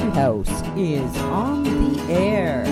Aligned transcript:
Coffee 0.00 0.18
House 0.18 0.62
is 0.78 1.16
on 1.18 1.62
the 1.62 2.00
air. 2.10 2.64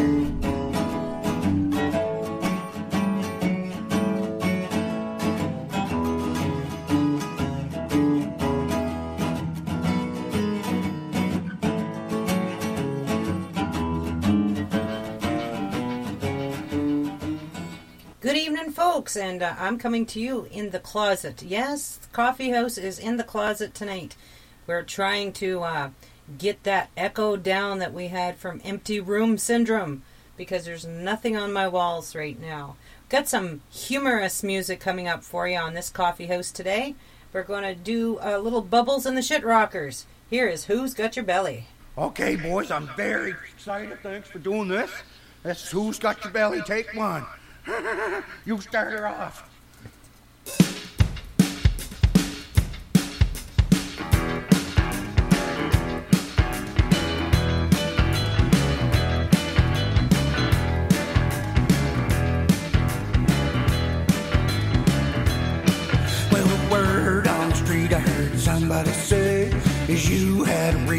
Good 18.21 18.37
evening, 18.37 18.71
folks, 18.73 19.19
and 19.19 19.43
uh, 19.43 19.55
I'm 19.59 19.77
coming 19.77 20.07
to 20.07 20.19
you 20.19 20.49
in 20.51 20.71
the 20.71 20.79
closet. 20.79 21.43
Yes, 21.43 22.01
coffee 22.13 22.53
house 22.53 22.79
is 22.79 22.99
in 22.99 23.19
the 23.19 23.25
closet 23.25 23.75
tonight. 23.75 24.17
We're 24.67 24.83
trying 24.83 25.35
to 25.35 25.61
uh, 25.61 25.91
get 26.37 26.63
that 26.65 26.91
echo 26.97 27.37
down 27.37 27.79
that 27.79 27.95
we 27.95 28.09
had 28.09 28.37
from 28.37 28.61
empty 28.65 29.01
room 29.01 29.39
syndrome 29.39 30.03
because 30.37 30.65
there's 30.65 30.87
nothing 30.87 31.37
on 31.37 31.53
my 31.53 31.67
walls 31.67 32.15
right 32.15 32.41
now. 32.41 32.77
Got 33.09 33.29
some 33.29 33.63
humorous 33.71 34.43
music 34.43 34.81
coming 34.81 35.09
up 35.09 35.25
for 35.25 35.49
you 35.49 35.57
on 35.57 35.75
this 35.75 35.91
coffee 35.91 36.27
house 36.27 36.51
today. 36.51 36.95
We're 37.33 37.43
going 37.43 37.65
to 37.65 37.75
do 37.75 38.19
uh, 38.21 38.39
little 38.39 38.61
bubbles 38.61 39.07
in 39.07 39.15
the 39.15 39.21
Shitrockers. 39.21 40.05
Here 40.31 40.49
is 40.49 40.67
Who's 40.67 40.95
Got 40.95 41.17
Your 41.17 41.25
Belly. 41.25 41.67
Okay, 41.97 42.37
boys, 42.37 42.71
I'm 42.71 42.89
very 42.97 43.31
excited. 43.31 43.99
Thanks 44.03 44.29
for 44.29 44.39
doing 44.39 44.69
this. 44.69 44.91
This 45.43 45.65
is 45.65 45.71
Who's 45.71 45.99
Got 45.99 46.23
Your 46.23 46.33
Belly? 46.33 46.61
Take 46.63 46.95
one. 46.95 47.27
you 48.47 48.61
start 48.61 48.93
her 48.93 49.07
off. 49.09 49.49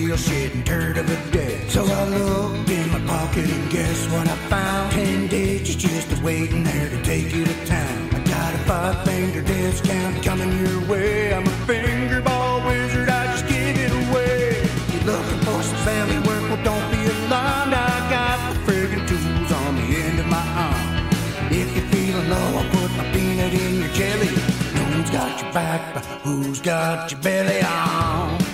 Real 0.09 0.17
shit 0.17 0.55
and 0.55 0.65
turd 0.65 0.97
of 0.97 1.07
a 1.07 1.31
day. 1.31 1.67
So 1.67 1.85
I 1.85 2.03
looked 2.07 2.67
in 2.67 2.89
my 2.91 2.99
pocket 3.05 3.47
and 3.47 3.69
guess 3.69 4.07
what 4.11 4.27
I 4.27 4.35
found? 4.49 4.91
Ten 4.91 5.27
digits 5.27 5.75
just 5.75 6.23
waiting 6.23 6.63
there 6.63 6.89
to 6.89 7.03
take 7.03 7.31
you 7.31 7.45
to 7.45 7.65
town. 7.67 8.09
I 8.15 8.19
got 8.23 8.55
a 8.55 8.57
five 8.69 9.05
finger 9.05 9.43
discount 9.43 10.23
coming 10.23 10.51
your 10.65 10.81
way. 10.87 11.31
I'm 11.31 11.45
a 11.45 11.57
finger 11.67 12.21
ball 12.21 12.65
wizard, 12.65 13.07
I 13.07 13.25
just 13.33 13.47
give 13.47 13.77
it 13.77 13.91
away. 13.91 14.63
You 14.93 14.99
looking 15.05 15.39
for 15.45 15.61
some 15.61 15.81
family 15.85 16.17
work? 16.27 16.41
Well, 16.49 16.63
don't 16.63 16.87
be 16.91 17.01
alarmed. 17.05 17.75
I 17.75 18.09
got 18.09 18.37
the 18.51 18.59
friggin' 18.65 19.07
tools 19.07 19.51
on 19.51 19.75
the 19.75 19.87
end 19.95 20.19
of 20.19 20.25
my 20.25 20.45
arm. 20.65 21.07
If 21.51 21.75
you're 21.75 21.85
feeling 21.93 22.29
low, 22.29 22.49
I'll 22.57 22.69
put 22.71 22.89
my 22.97 23.05
peanut 23.13 23.53
in 23.53 23.81
your 23.81 23.93
jelly. 23.93 24.33
No 24.73 24.83
one's 24.89 25.11
got 25.11 25.39
your 25.39 25.53
back, 25.53 25.93
but 25.93 26.03
who's 26.23 26.59
got 26.59 27.11
your 27.11 27.21
belly 27.21 27.61
on? 27.61 28.48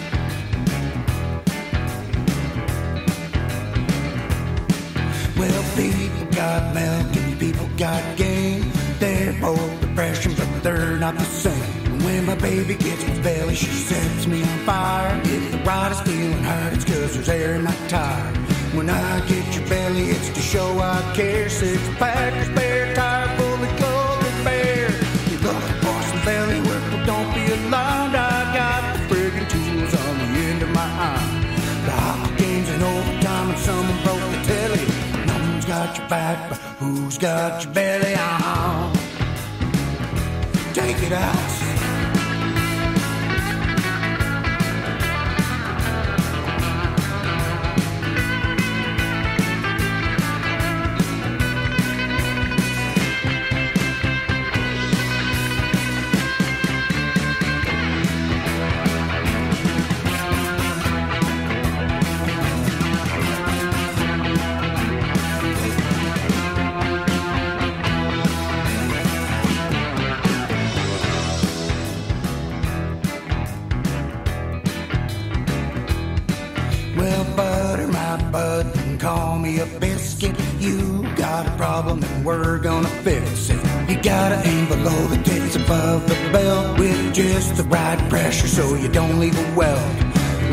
Well, 5.38 5.64
people 5.76 6.26
got 6.32 6.74
milk 6.74 7.16
and 7.18 7.40
people 7.40 7.68
got 7.78 8.02
game. 8.18 8.72
They're 9.00 9.34
both 9.42 9.82
depression, 9.82 10.34
but 10.38 10.64
they're 10.64 10.98
not 10.98 11.16
the 11.18 11.26
same. 11.26 12.00
When 12.04 12.26
my 12.26 12.36
baby 12.36 12.76
gets 12.76 13.06
my 13.06 13.20
belly, 13.22 13.56
she 13.56 13.66
sets 13.66 14.28
me 14.28 14.42
on 14.42 14.60
fire. 14.60 15.20
If 15.26 15.52
the 15.52 15.58
ride 15.60 15.92
is 15.92 16.00
feeling 16.02 16.44
hard, 16.44 16.74
it's 16.74 16.86
cause 16.86 17.16
there's 17.16 17.28
air 17.28 17.56
in 17.56 17.64
my 17.64 17.76
tire. 17.90 18.34
When 18.74 18.90
I 18.90 19.26
get 19.28 19.46
your 19.56 19.68
belly, 19.68 20.06
it's 20.12 20.30
to 20.30 20.42
show 20.42 20.80
I 20.80 21.02
care. 21.14 21.50
Six 21.50 21.82
packers, 21.98 22.48
spare 22.48 22.96
tire 22.96 23.38
full 23.38 23.64
of 23.64 23.80
back, 36.10 36.50
but 36.50 36.58
who's 36.80 37.18
got 37.18 37.64
your 37.64 37.74
belly 37.74 38.16
on? 38.16 38.94
Take 40.74 41.02
it 41.04 41.14
out. 41.14 41.65
Call 79.16 79.40
me 79.40 79.60
a 79.60 79.66
biscuit. 79.80 80.36
You 80.60 81.04
got 81.16 81.48
a 81.48 81.54
problem 81.64 82.04
and 82.04 82.26
we're 82.26 82.60
gonna 82.60 82.94
fix 83.08 83.50
it. 83.50 83.62
You 83.90 83.96
gotta 84.02 84.38
aim 84.52 84.68
below 84.68 85.02
the 85.14 85.20
tits 85.24 85.56
above 85.56 86.02
the 86.12 86.18
belt 86.34 86.78
with 86.80 87.14
just 87.14 87.56
the 87.56 87.64
right 87.64 88.00
pressure 88.10 88.50
so 88.58 88.64
you 88.76 88.90
don't 88.90 89.18
leave 89.24 89.38
a 89.46 89.48
welt. 89.56 89.96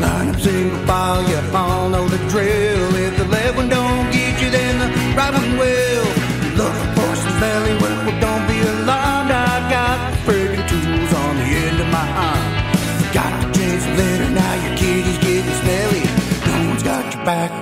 Line 0.03 0.29
up 0.29 0.39
single 0.39 0.79
file, 0.87 1.21
you 1.29 1.39
all 1.53 1.89
know 1.89 2.07
the 2.07 2.21
drill. 2.31 2.95
If 3.07 3.13
the 3.17 3.25
left 3.25 3.55
one 3.57 3.69
don't 3.69 4.05
get 4.17 4.33
you, 4.41 4.49
then 4.57 4.73
the 4.83 4.89
right 5.17 5.33
one 5.33 5.52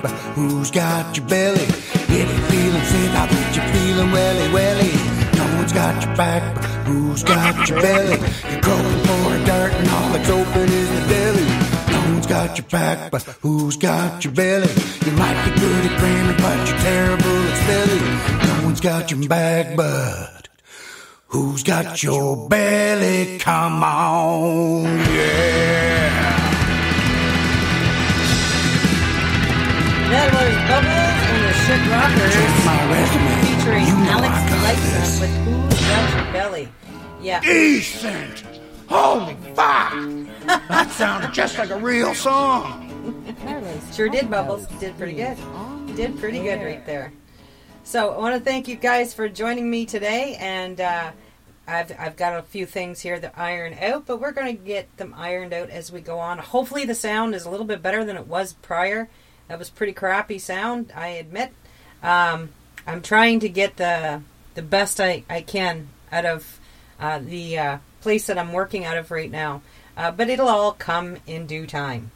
but 0.02 0.10
who's 0.34 0.70
got 0.70 1.16
your 1.16 1.26
belly? 1.26 1.62
If 1.62 2.10
you're 2.10 2.46
feeling 2.50 2.82
sick, 2.82 3.10
I'll 3.12 3.28
get 3.28 3.56
you 3.56 3.62
feeling 3.72 4.10
welly 4.12 4.52
welly. 4.52 4.92
No 5.38 5.56
one's 5.56 5.72
got 5.72 6.04
your 6.04 6.14
back, 6.16 6.54
but 6.54 6.64
who's 6.86 7.22
got 7.22 7.68
your 7.68 7.80
belly? 7.80 8.18
You're 8.50 8.60
groping 8.60 9.00
for 9.06 9.34
a 9.34 9.44
dart 9.46 9.72
and 9.72 9.88
all 9.88 10.10
that's 10.12 10.28
open 10.28 10.68
is 10.68 10.88
the 10.90 11.08
belly. 11.08 11.46
No 11.92 12.12
one's 12.12 12.26
got 12.26 12.58
your 12.58 12.66
back, 12.68 13.10
but 13.10 13.22
who's 13.40 13.76
got 13.76 14.24
your 14.24 14.32
belly? 14.34 14.72
You 15.06 15.12
might 15.12 15.44
be 15.44 15.60
good 15.60 15.86
at 15.90 15.98
grammar, 16.00 16.36
but 16.38 16.68
you're 16.68 16.78
terrible 16.78 17.38
at 17.48 17.56
spelling. 17.62 18.48
No 18.48 18.64
one's 18.66 18.80
got 18.80 19.10
your 19.10 19.28
back, 19.28 19.76
but 19.76 20.48
who's 21.28 21.62
got 21.62 22.02
your 22.02 22.48
belly? 22.48 23.38
Come 23.38 23.82
on, 23.84 24.84
yeah. 24.84 25.91
My 31.90 32.86
resume. 32.90 33.42
featuring 33.42 33.86
You 33.86 33.96
know 34.04 34.22
Alex 34.22 34.90
this. 34.92 35.20
with 35.20 35.80
Got 35.88 36.32
Belly. 36.32 36.68
Yeah. 37.20 37.40
Decent. 37.40 38.44
Holy 38.88 39.34
fuck! 39.54 39.92
that 40.68 40.90
sounded 40.92 41.32
just 41.32 41.58
like 41.58 41.70
a 41.70 41.78
real 41.78 42.14
song. 42.14 42.88
Sure 43.92 44.08
did, 44.08 44.30
Bubbles. 44.30 44.66
Did 44.78 44.96
pretty 44.96 45.14
good. 45.14 45.36
Did 45.96 46.18
pretty 46.18 46.42
good 46.42 46.62
right 46.62 46.84
there. 46.86 47.12
So 47.84 48.12
I 48.12 48.18
want 48.18 48.36
to 48.36 48.40
thank 48.40 48.68
you 48.68 48.76
guys 48.76 49.12
for 49.12 49.28
joining 49.28 49.68
me 49.70 49.86
today, 49.86 50.36
and 50.38 50.80
uh, 50.80 51.10
I've 51.66 51.92
I've 51.98 52.16
got 52.16 52.38
a 52.38 52.42
few 52.42 52.64
things 52.66 53.00
here 53.00 53.18
that 53.18 53.34
iron 53.36 53.74
out, 53.80 54.06
but 54.06 54.20
we're 54.20 54.32
going 54.32 54.56
to 54.56 54.62
get 54.62 54.96
them 54.98 55.14
ironed 55.16 55.52
out 55.52 55.70
as 55.70 55.90
we 55.90 56.00
go 56.00 56.18
on. 56.18 56.38
Hopefully, 56.38 56.84
the 56.84 56.94
sound 56.94 57.34
is 57.34 57.44
a 57.44 57.50
little 57.50 57.66
bit 57.66 57.82
better 57.82 58.04
than 58.04 58.16
it 58.16 58.26
was 58.26 58.52
prior. 58.54 59.08
That 59.48 59.58
was 59.58 59.68
pretty 59.70 59.92
crappy 59.92 60.38
sound, 60.38 60.92
I 60.94 61.08
admit. 61.08 61.52
Um, 62.02 62.50
I'm 62.86 63.02
trying 63.02 63.40
to 63.40 63.48
get 63.48 63.76
the 63.76 64.22
the 64.54 64.62
best 64.62 65.00
I, 65.00 65.24
I 65.30 65.40
can 65.40 65.88
out 66.10 66.26
of 66.26 66.60
uh, 67.00 67.18
the 67.18 67.58
uh, 67.58 67.78
place 68.00 68.26
that 68.26 68.38
I'm 68.38 68.52
working 68.52 68.84
out 68.84 68.98
of 68.98 69.10
right 69.10 69.30
now, 69.30 69.62
uh, 69.96 70.10
but 70.10 70.28
it'll 70.28 70.48
all 70.48 70.72
come 70.72 71.16
in 71.26 71.46
due 71.46 71.66
time. 71.66 72.10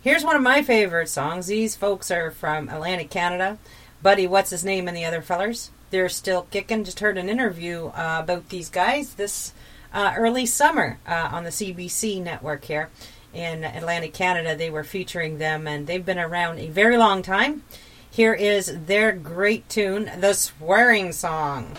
Here's 0.00 0.24
one 0.24 0.36
of 0.36 0.42
my 0.42 0.62
favorite 0.62 1.08
songs. 1.08 1.46
These 1.46 1.76
folks 1.76 2.10
are 2.10 2.30
from 2.30 2.68
Atlantic 2.68 3.10
Canada. 3.10 3.58
Buddy, 4.02 4.26
what's 4.26 4.50
his 4.50 4.64
name, 4.64 4.88
and 4.88 4.96
the 4.96 5.04
other 5.04 5.22
fellers. 5.22 5.70
They're 5.90 6.08
still 6.08 6.42
kicking. 6.50 6.84
Just 6.84 7.00
heard 7.00 7.18
an 7.18 7.28
interview 7.28 7.86
uh, 7.86 8.20
about 8.22 8.48
these 8.48 8.68
guys 8.68 9.14
this 9.14 9.52
uh, 9.92 10.14
early 10.16 10.46
summer 10.46 10.98
uh, 11.06 11.30
on 11.32 11.44
the 11.44 11.50
CBC 11.50 12.22
network 12.22 12.64
here. 12.64 12.90
in 13.34 13.64
Atlantic 13.64 14.14
Canada, 14.14 14.56
they 14.56 14.70
were 14.70 14.84
featuring 14.84 15.38
them, 15.38 15.66
and 15.66 15.86
they've 15.86 16.06
been 16.06 16.18
around 16.18 16.58
a 16.58 16.68
very 16.68 16.96
long 16.96 17.22
time. 17.22 17.62
Here 18.16 18.32
is 18.32 18.72
their 18.86 19.12
great 19.12 19.68
tune, 19.68 20.10
The 20.20 20.32
Swearing 20.32 21.12
Song. 21.12 21.76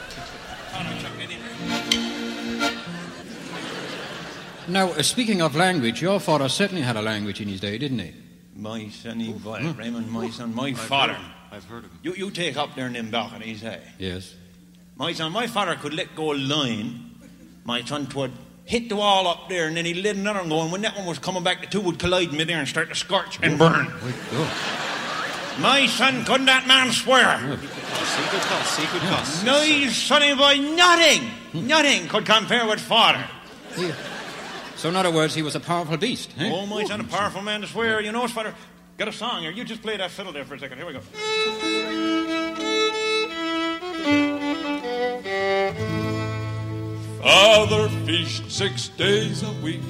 Now, 4.67 4.89
uh, 4.89 5.01
speaking 5.01 5.41
of 5.41 5.55
language, 5.55 5.99
your 5.99 6.19
father 6.19 6.47
certainly 6.47 6.83
had 6.83 6.95
a 6.95 7.01
language 7.01 7.41
in 7.41 7.47
his 7.47 7.59
day, 7.59 7.79
didn't 7.79 7.97
he? 7.97 8.13
My 8.55 8.87
sonny 8.89 9.33
boy, 9.33 9.73
Raymond, 9.75 10.11
my 10.11 10.29
son, 10.29 10.53
my 10.53 10.75
father. 10.75 11.17
I've 11.51 11.65
heard 11.65 11.85
of 11.85 11.91
him. 11.91 11.99
You, 12.03 12.13
you 12.13 12.29
take 12.29 12.55
up 12.55 12.75
there 12.75 12.85
in 12.85 12.93
them 12.93 13.09
balconies, 13.09 13.63
eh? 13.63 13.79
Yes. 13.97 14.35
My 14.95 15.13
son, 15.13 15.31
my 15.31 15.47
father 15.47 15.73
could 15.73 15.95
let 15.95 16.15
go 16.15 16.33
a 16.33 16.35
line. 16.35 17.15
My 17.63 17.83
son 17.83 18.07
would 18.15 18.33
hit 18.63 18.89
the 18.89 18.95
wall 18.97 19.27
up 19.27 19.49
there, 19.49 19.65
and 19.69 19.75
then 19.75 19.85
he'd 19.85 20.03
let 20.03 20.15
another 20.15 20.41
one 20.41 20.49
go. 20.49 20.61
And 20.61 20.71
when 20.71 20.81
that 20.83 20.95
one 20.95 21.07
was 21.07 21.17
coming 21.17 21.41
back, 21.41 21.61
the 21.61 21.67
two 21.67 21.81
would 21.81 21.97
collide 21.97 22.29
in 22.29 22.37
midair 22.37 22.59
and 22.59 22.67
start 22.67 22.89
to 22.89 22.95
scorch 22.95 23.39
and 23.41 23.57
burn. 23.57 23.87
Wait, 24.05 24.13
oh. 24.33 24.86
My 25.59 25.87
son, 25.87 26.23
couldn't 26.25 26.45
that 26.45 26.67
man 26.67 26.91
swear? 26.91 27.37
Secret 27.59 28.41
cost, 28.43 28.75
secret 28.75 29.01
cost. 29.03 29.45
No, 29.45 29.63
sonny 29.89 30.35
boy, 30.35 30.57
nothing, 30.75 31.29
nothing 31.67 32.07
could 32.07 32.25
compare 32.25 32.65
with 32.67 32.79
father. 32.79 33.23
He- 33.75 33.91
So, 34.75 34.89
in 34.89 34.95
other 34.95 35.11
words, 35.11 35.33
he 35.35 35.41
was 35.41 35.55
a 35.55 35.59
powerful 35.59 35.97
beast. 35.97 36.31
Eh? 36.39 36.49
Oh, 36.53 36.65
my 36.67 36.83
son, 36.85 37.01
a 37.01 37.03
powerful 37.03 37.41
man 37.41 37.61
to 37.61 37.67
swear. 37.67 37.99
You 38.01 38.11
know, 38.11 38.21
what, 38.21 38.31
father, 38.31 38.53
got 38.97 39.07
a 39.07 39.11
song 39.11 39.41
here. 39.41 39.51
You 39.51 39.63
just 39.63 39.81
play 39.81 39.97
that 39.97 40.11
fiddle 40.11 40.31
there 40.33 40.45
for 40.45 40.55
a 40.55 40.59
second. 40.59 40.77
Here 40.77 40.87
we 40.87 40.93
go. 40.93 42.07
Father 47.21 47.89
fished 48.05 48.49
six 48.49 48.87
days 48.89 49.43
a 49.43 49.51
week. 49.63 49.81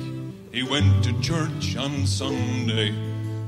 He 0.51 0.63
went 0.63 1.03
to 1.03 1.19
church 1.21 1.75
on 1.77 2.05
Sunday. 2.07 2.93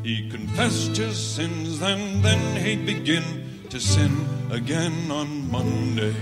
He 0.09 0.27
confessed 0.27 0.97
his 0.97 1.19
sins 1.19 1.83
and 1.83 2.23
then 2.23 2.41
he'd 2.55 2.83
begin 2.83 3.23
to 3.69 3.79
sin 3.79 4.25
again 4.49 5.11
on 5.11 5.51
Monday. 5.51 6.15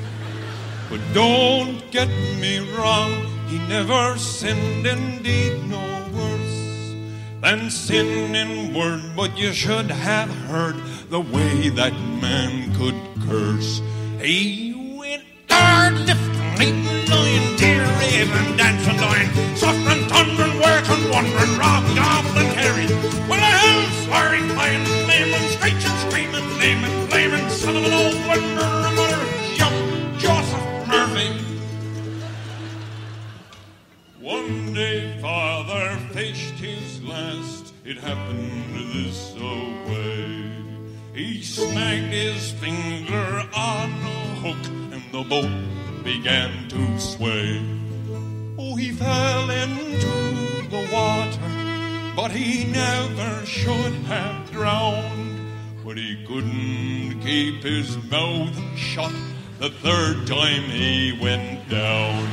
But 0.89 0.99
don't 1.13 1.79
get 1.89 2.09
me 2.41 2.69
wrong, 2.75 3.13
he 3.47 3.59
never 3.59 4.17
sinned 4.17 4.85
indeed 4.85 5.69
no 5.69 5.85
worse 6.13 6.95
than 7.39 7.69
sin 7.69 8.35
in 8.35 8.73
word. 8.73 9.03
But 9.15 9.37
you 9.37 9.53
should 9.53 9.89
have 9.89 10.31
heard 10.51 10.75
the 11.09 11.21
way 11.21 11.69
that 11.69 11.93
man 12.21 12.75
could 12.75 12.99
curse. 13.25 13.81
He 14.19 14.97
went 14.99 15.23
hard 15.49 15.93
lifting, 16.01 16.26
lying, 16.57 17.55
deer, 17.57 17.85
raving, 17.99 18.57
dancing, 18.57 18.97
suffering, 19.55 20.01
thundering, 20.09 20.59
working, 20.59 21.03
hell 23.39 23.83
swearing, 24.03 24.47
lying, 24.55 24.83
blaming, 25.05 25.47
screeching, 25.49 25.97
screaming, 26.09 27.49
son 27.49 27.75
of 27.75 27.85
an 27.85 27.93
old 27.93 28.15
Joseph 30.17 30.87
Murphy. 30.87 31.29
One 34.19 34.73
day 34.73 35.19
father 35.21 35.97
fished 36.13 36.55
his 36.55 37.03
last. 37.03 37.73
It 37.85 37.97
happened 37.97 38.93
this 38.93 39.33
way. 39.87 40.51
He 41.13 41.41
snagged 41.43 42.11
his 42.11 42.51
finger 42.53 43.43
on 43.53 43.91
a 43.91 44.35
hook 44.41 44.65
and 44.91 45.03
the 45.11 45.23
boat 45.23 45.76
began 46.07 46.69
to 46.69 46.97
sway. 46.97 47.61
Oh, 48.57 48.77
he 48.77 48.93
fell 48.93 49.49
into 49.49 50.69
the 50.69 50.87
water, 50.89 51.49
but 52.15 52.31
he 52.31 52.63
never 52.71 53.45
should 53.45 53.93
have 54.07 54.49
drowned. 54.49 55.51
But 55.83 55.97
he 55.97 56.25
couldn't 56.25 57.19
keep 57.19 57.61
his 57.61 57.97
mouth 58.09 58.57
shut 58.77 59.11
the 59.59 59.69
third 59.69 60.25
time 60.27 60.63
he 60.63 61.11
went 61.21 61.67
down. 61.67 62.25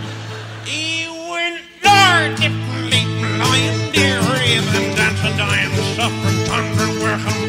He 0.65 1.09
went 1.29 1.61
Lord, 1.83 2.39
leaping, 2.93 3.39
lying, 3.43 3.91
deer, 3.91 4.21
raving, 4.21 4.95
dancing, 4.95 5.37
dying, 5.37 5.75
suffering, 5.97 6.41
thundering, 6.47 7.01
working, 7.03 7.44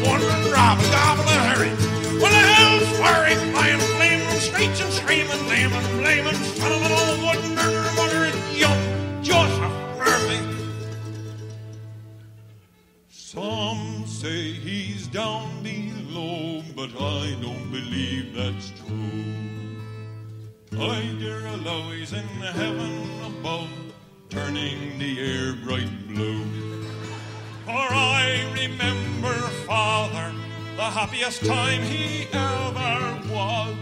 but 16.92 17.02
I 17.02 17.36
don't 17.40 17.70
believe 17.70 18.34
that's 18.34 18.70
true. 18.70 19.76
I 20.78 21.16
dare 21.18 21.46
allow 21.46 21.90
he's 21.90 22.12
in 22.12 22.26
heaven 22.26 23.08
above, 23.24 23.70
turning 24.28 24.98
the 24.98 25.18
air 25.20 25.54
bright 25.64 26.08
blue. 26.08 26.44
For 27.64 27.72
I 27.72 28.44
remember, 28.52 29.34
Father, 29.66 30.34
the 30.76 30.84
happiest 30.84 31.44
time 31.44 31.82
he 31.82 32.26
ever 32.32 33.32
was. 33.32 33.76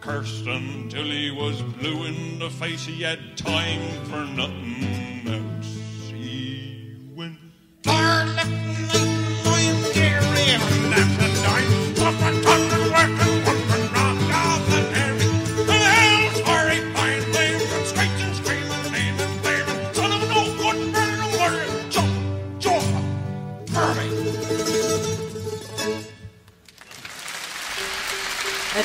Cursed 0.00 0.46
until 0.46 1.04
he 1.04 1.30
was 1.30 1.60
blue 1.62 2.06
in 2.06 2.38
the 2.38 2.50
face, 2.50 2.84
he 2.86 3.02
had 3.02 3.36
time 3.36 4.04
for 4.04 4.24
nothing 4.24 5.28
else. 5.28 6.10
He 6.10 6.96
went 7.14 7.38
far 7.82 8.24
left 8.24 9.15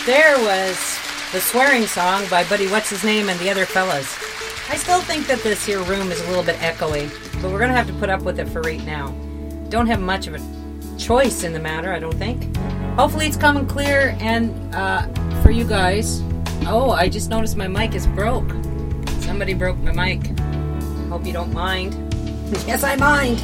There 0.06 0.36
was 0.40 0.76
the 1.32 1.40
swearing 1.40 1.86
song 1.86 2.26
by 2.28 2.44
Buddy 2.46 2.66
Wasisname 2.66 3.30
and 3.30 3.40
the 3.40 3.52
other 3.52 3.68
fellas. 3.68 4.18
I 4.68 4.76
still 4.76 5.00
think 5.00 5.28
that 5.28 5.44
this 5.44 5.64
here 5.64 5.84
room 5.84 6.12
is 6.12 6.20
a 6.22 6.28
little 6.28 6.44
bit 6.44 6.56
echoey, 6.56 7.08
but 7.40 7.52
we're 7.52 7.60
gonna 7.60 7.76
have 7.76 7.86
to 7.86 7.94
put 7.94 8.10
up 8.10 8.24
with 8.24 8.40
it 8.40 8.50
for 8.50 8.62
right 8.62 8.84
now. 8.84 9.12
Don't 9.70 9.86
have 9.86 10.02
much 10.02 10.26
of 10.26 10.34
a 10.34 10.98
choice 10.98 11.44
in 11.44 11.54
the 11.54 11.60
matter, 11.60 11.94
I 11.94 12.00
don't 12.00 12.16
think. 12.16 12.58
Hopefully 12.98 13.28
it's 13.28 13.38
coming 13.38 13.68
clear 13.68 14.18
and 14.20 14.74
uh, 14.74 15.06
for 15.44 15.52
you 15.52 15.66
guys. 15.66 16.24
Oh, 16.66 16.90
I 16.90 17.08
just 17.08 17.30
noticed 17.30 17.56
my 17.56 17.68
mic 17.68 17.94
is 17.94 18.08
broke. 18.08 18.50
Somebody 19.20 19.54
broke 19.54 19.78
my 19.78 19.92
mic. 19.92 20.36
Hope 21.10 21.28
you 21.28 21.34
don't 21.34 21.54
mind. 21.54 21.94
yes, 22.66 22.84
I 22.84 22.96
mind. 22.96 23.40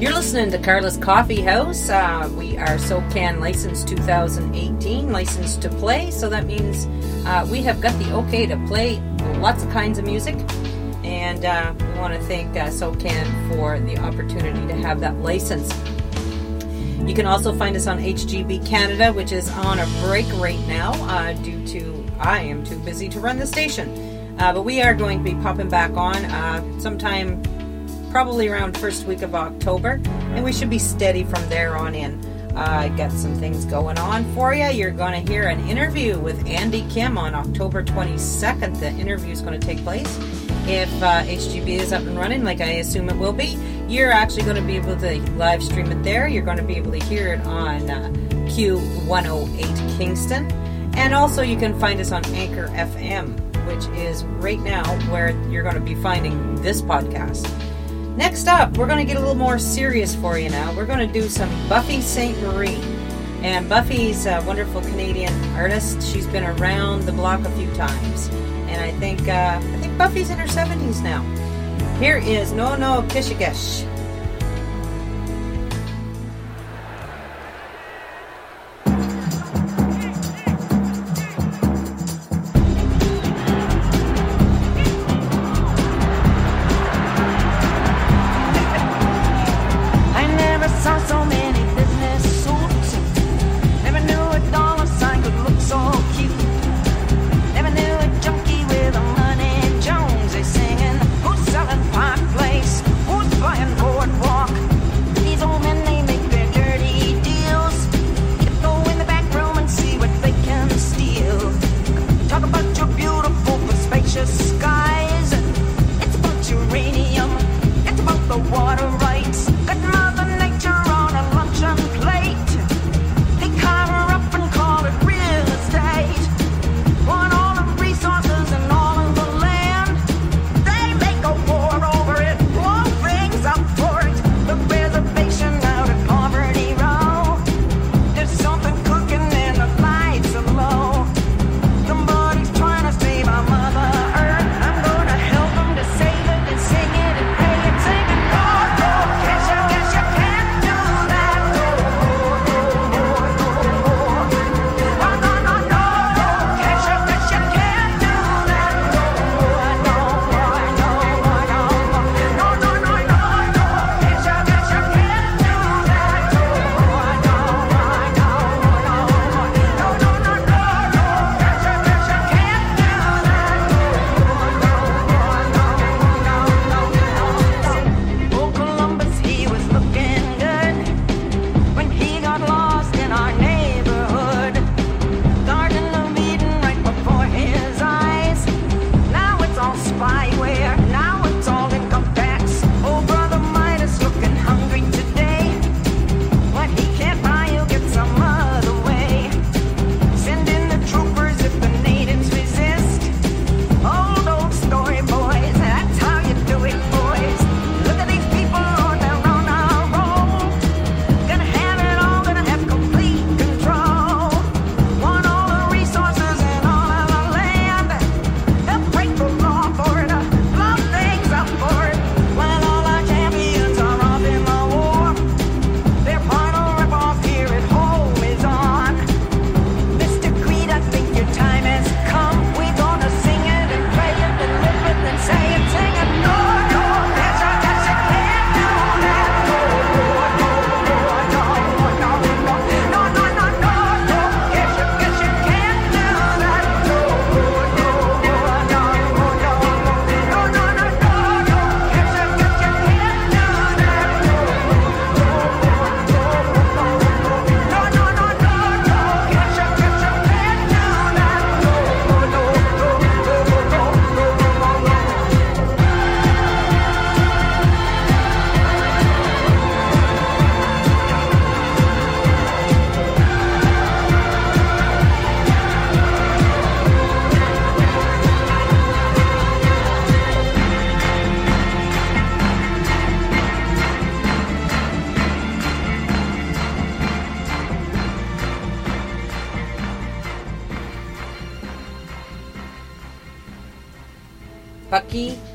You're 0.00 0.12
listening 0.12 0.52
to 0.52 0.58
Carla's 0.58 0.96
Coffee 0.96 1.40
House. 1.40 1.88
Uh, 1.88 2.30
we 2.36 2.56
are 2.56 2.78
SOCAN 2.78 3.40
licensed 3.40 3.88
2018, 3.88 5.10
licensed 5.10 5.60
to 5.62 5.68
play. 5.70 6.12
So 6.12 6.28
that 6.28 6.46
means 6.46 6.86
uh, 7.26 7.44
we 7.50 7.62
have 7.62 7.80
got 7.80 7.98
the 7.98 8.14
okay 8.18 8.46
to 8.46 8.56
play 8.68 9.00
lots 9.40 9.64
of 9.64 9.70
kinds 9.70 9.98
of 9.98 10.04
music. 10.04 10.36
And 11.02 11.44
uh, 11.44 11.74
we 11.80 11.98
want 11.98 12.14
to 12.14 12.20
thank 12.20 12.56
uh, 12.56 12.70
SOCAN 12.70 13.50
for 13.50 13.80
the 13.80 13.98
opportunity 13.98 14.64
to 14.68 14.74
have 14.74 15.00
that 15.00 15.16
license. 15.16 15.68
You 17.04 17.12
can 17.12 17.26
also 17.26 17.52
find 17.52 17.74
us 17.74 17.88
on 17.88 17.98
HGB 17.98 18.64
Canada, 18.64 19.12
which 19.12 19.32
is 19.32 19.50
on 19.50 19.80
a 19.80 19.86
break 20.04 20.32
right 20.34 20.60
now 20.68 20.92
uh, 21.08 21.32
due 21.42 21.66
to 21.66 22.06
I 22.20 22.42
am 22.42 22.64
too 22.64 22.78
busy 22.78 23.08
to 23.08 23.18
run 23.18 23.36
the 23.36 23.48
station. 23.48 24.38
Uh, 24.38 24.52
but 24.52 24.62
we 24.62 24.80
are 24.80 24.94
going 24.94 25.18
to 25.18 25.24
be 25.24 25.34
popping 25.42 25.68
back 25.68 25.90
on 25.96 26.78
sometime 26.78 27.42
probably 28.10 28.48
around 28.48 28.76
first 28.76 29.06
week 29.06 29.22
of 29.22 29.34
October, 29.34 30.00
and 30.34 30.44
we 30.44 30.52
should 30.52 30.70
be 30.70 30.78
steady 30.78 31.24
from 31.24 31.46
there 31.48 31.76
on 31.76 31.94
in. 31.94 32.18
Uh, 32.56 32.60
I 32.60 32.88
got 32.88 33.12
some 33.12 33.36
things 33.36 33.64
going 33.64 33.98
on 33.98 34.24
for 34.34 34.52
you. 34.52 34.66
You're 34.66 34.90
going 34.90 35.24
to 35.24 35.30
hear 35.30 35.46
an 35.46 35.60
interview 35.68 36.18
with 36.18 36.44
Andy 36.46 36.84
Kim 36.90 37.16
on 37.16 37.34
October 37.34 37.84
22nd. 37.84 38.80
The 38.80 38.90
interview 38.90 39.32
is 39.32 39.40
going 39.42 39.58
to 39.58 39.64
take 39.64 39.78
place. 39.84 40.18
If 40.66 40.92
uh, 41.02 41.22
HGB 41.22 41.68
is 41.68 41.92
up 41.92 42.02
and 42.02 42.18
running, 42.18 42.42
like 42.42 42.60
I 42.60 42.72
assume 42.72 43.08
it 43.10 43.16
will 43.16 43.32
be, 43.32 43.56
you're 43.86 44.10
actually 44.10 44.42
going 44.42 44.56
to 44.56 44.62
be 44.62 44.76
able 44.76 44.96
to 44.96 45.20
live 45.36 45.62
stream 45.62 45.92
it 45.92 46.02
there. 46.02 46.26
You're 46.26 46.44
going 46.44 46.56
to 46.56 46.64
be 46.64 46.74
able 46.74 46.90
to 46.90 47.04
hear 47.04 47.34
it 47.34 47.40
on 47.42 47.88
uh, 47.88 48.08
Q108 48.48 49.96
Kingston. 49.96 50.50
And 50.96 51.14
also, 51.14 51.42
you 51.42 51.56
can 51.56 51.78
find 51.78 52.00
us 52.00 52.10
on 52.10 52.24
Anchor 52.34 52.66
FM, 52.68 53.38
which 53.66 53.86
is 53.96 54.24
right 54.24 54.58
now 54.58 54.84
where 55.12 55.30
you're 55.48 55.62
going 55.62 55.76
to 55.76 55.80
be 55.80 55.94
finding 55.94 56.60
this 56.60 56.82
podcast. 56.82 57.46
Next 58.18 58.48
up, 58.48 58.76
we're 58.76 58.88
going 58.88 58.98
to 58.98 59.04
get 59.04 59.16
a 59.16 59.20
little 59.20 59.36
more 59.36 59.60
serious 59.60 60.12
for 60.16 60.40
you 60.40 60.50
now. 60.50 60.74
We're 60.74 60.86
going 60.86 60.98
to 60.98 61.06
do 61.06 61.28
some 61.28 61.48
Buffy 61.68 62.00
Sainte-Marie. 62.00 62.82
And 63.44 63.68
Buffy's 63.68 64.26
a 64.26 64.42
wonderful 64.44 64.80
Canadian 64.80 65.32
artist. 65.54 66.02
She's 66.02 66.26
been 66.26 66.42
around 66.42 67.02
the 67.04 67.12
block 67.12 67.42
a 67.46 67.50
few 67.50 67.72
times. 67.76 68.26
And 68.66 68.82
I 68.82 68.90
think 68.98 69.28
uh, 69.28 69.60
I 69.62 69.76
think 69.76 69.96
Buffy's 69.96 70.30
in 70.30 70.38
her 70.38 70.48
70s 70.48 71.00
now. 71.00 71.22
Here 72.00 72.16
is 72.16 72.50
No 72.50 72.74
No 72.74 73.02
Keshagesh. 73.02 73.87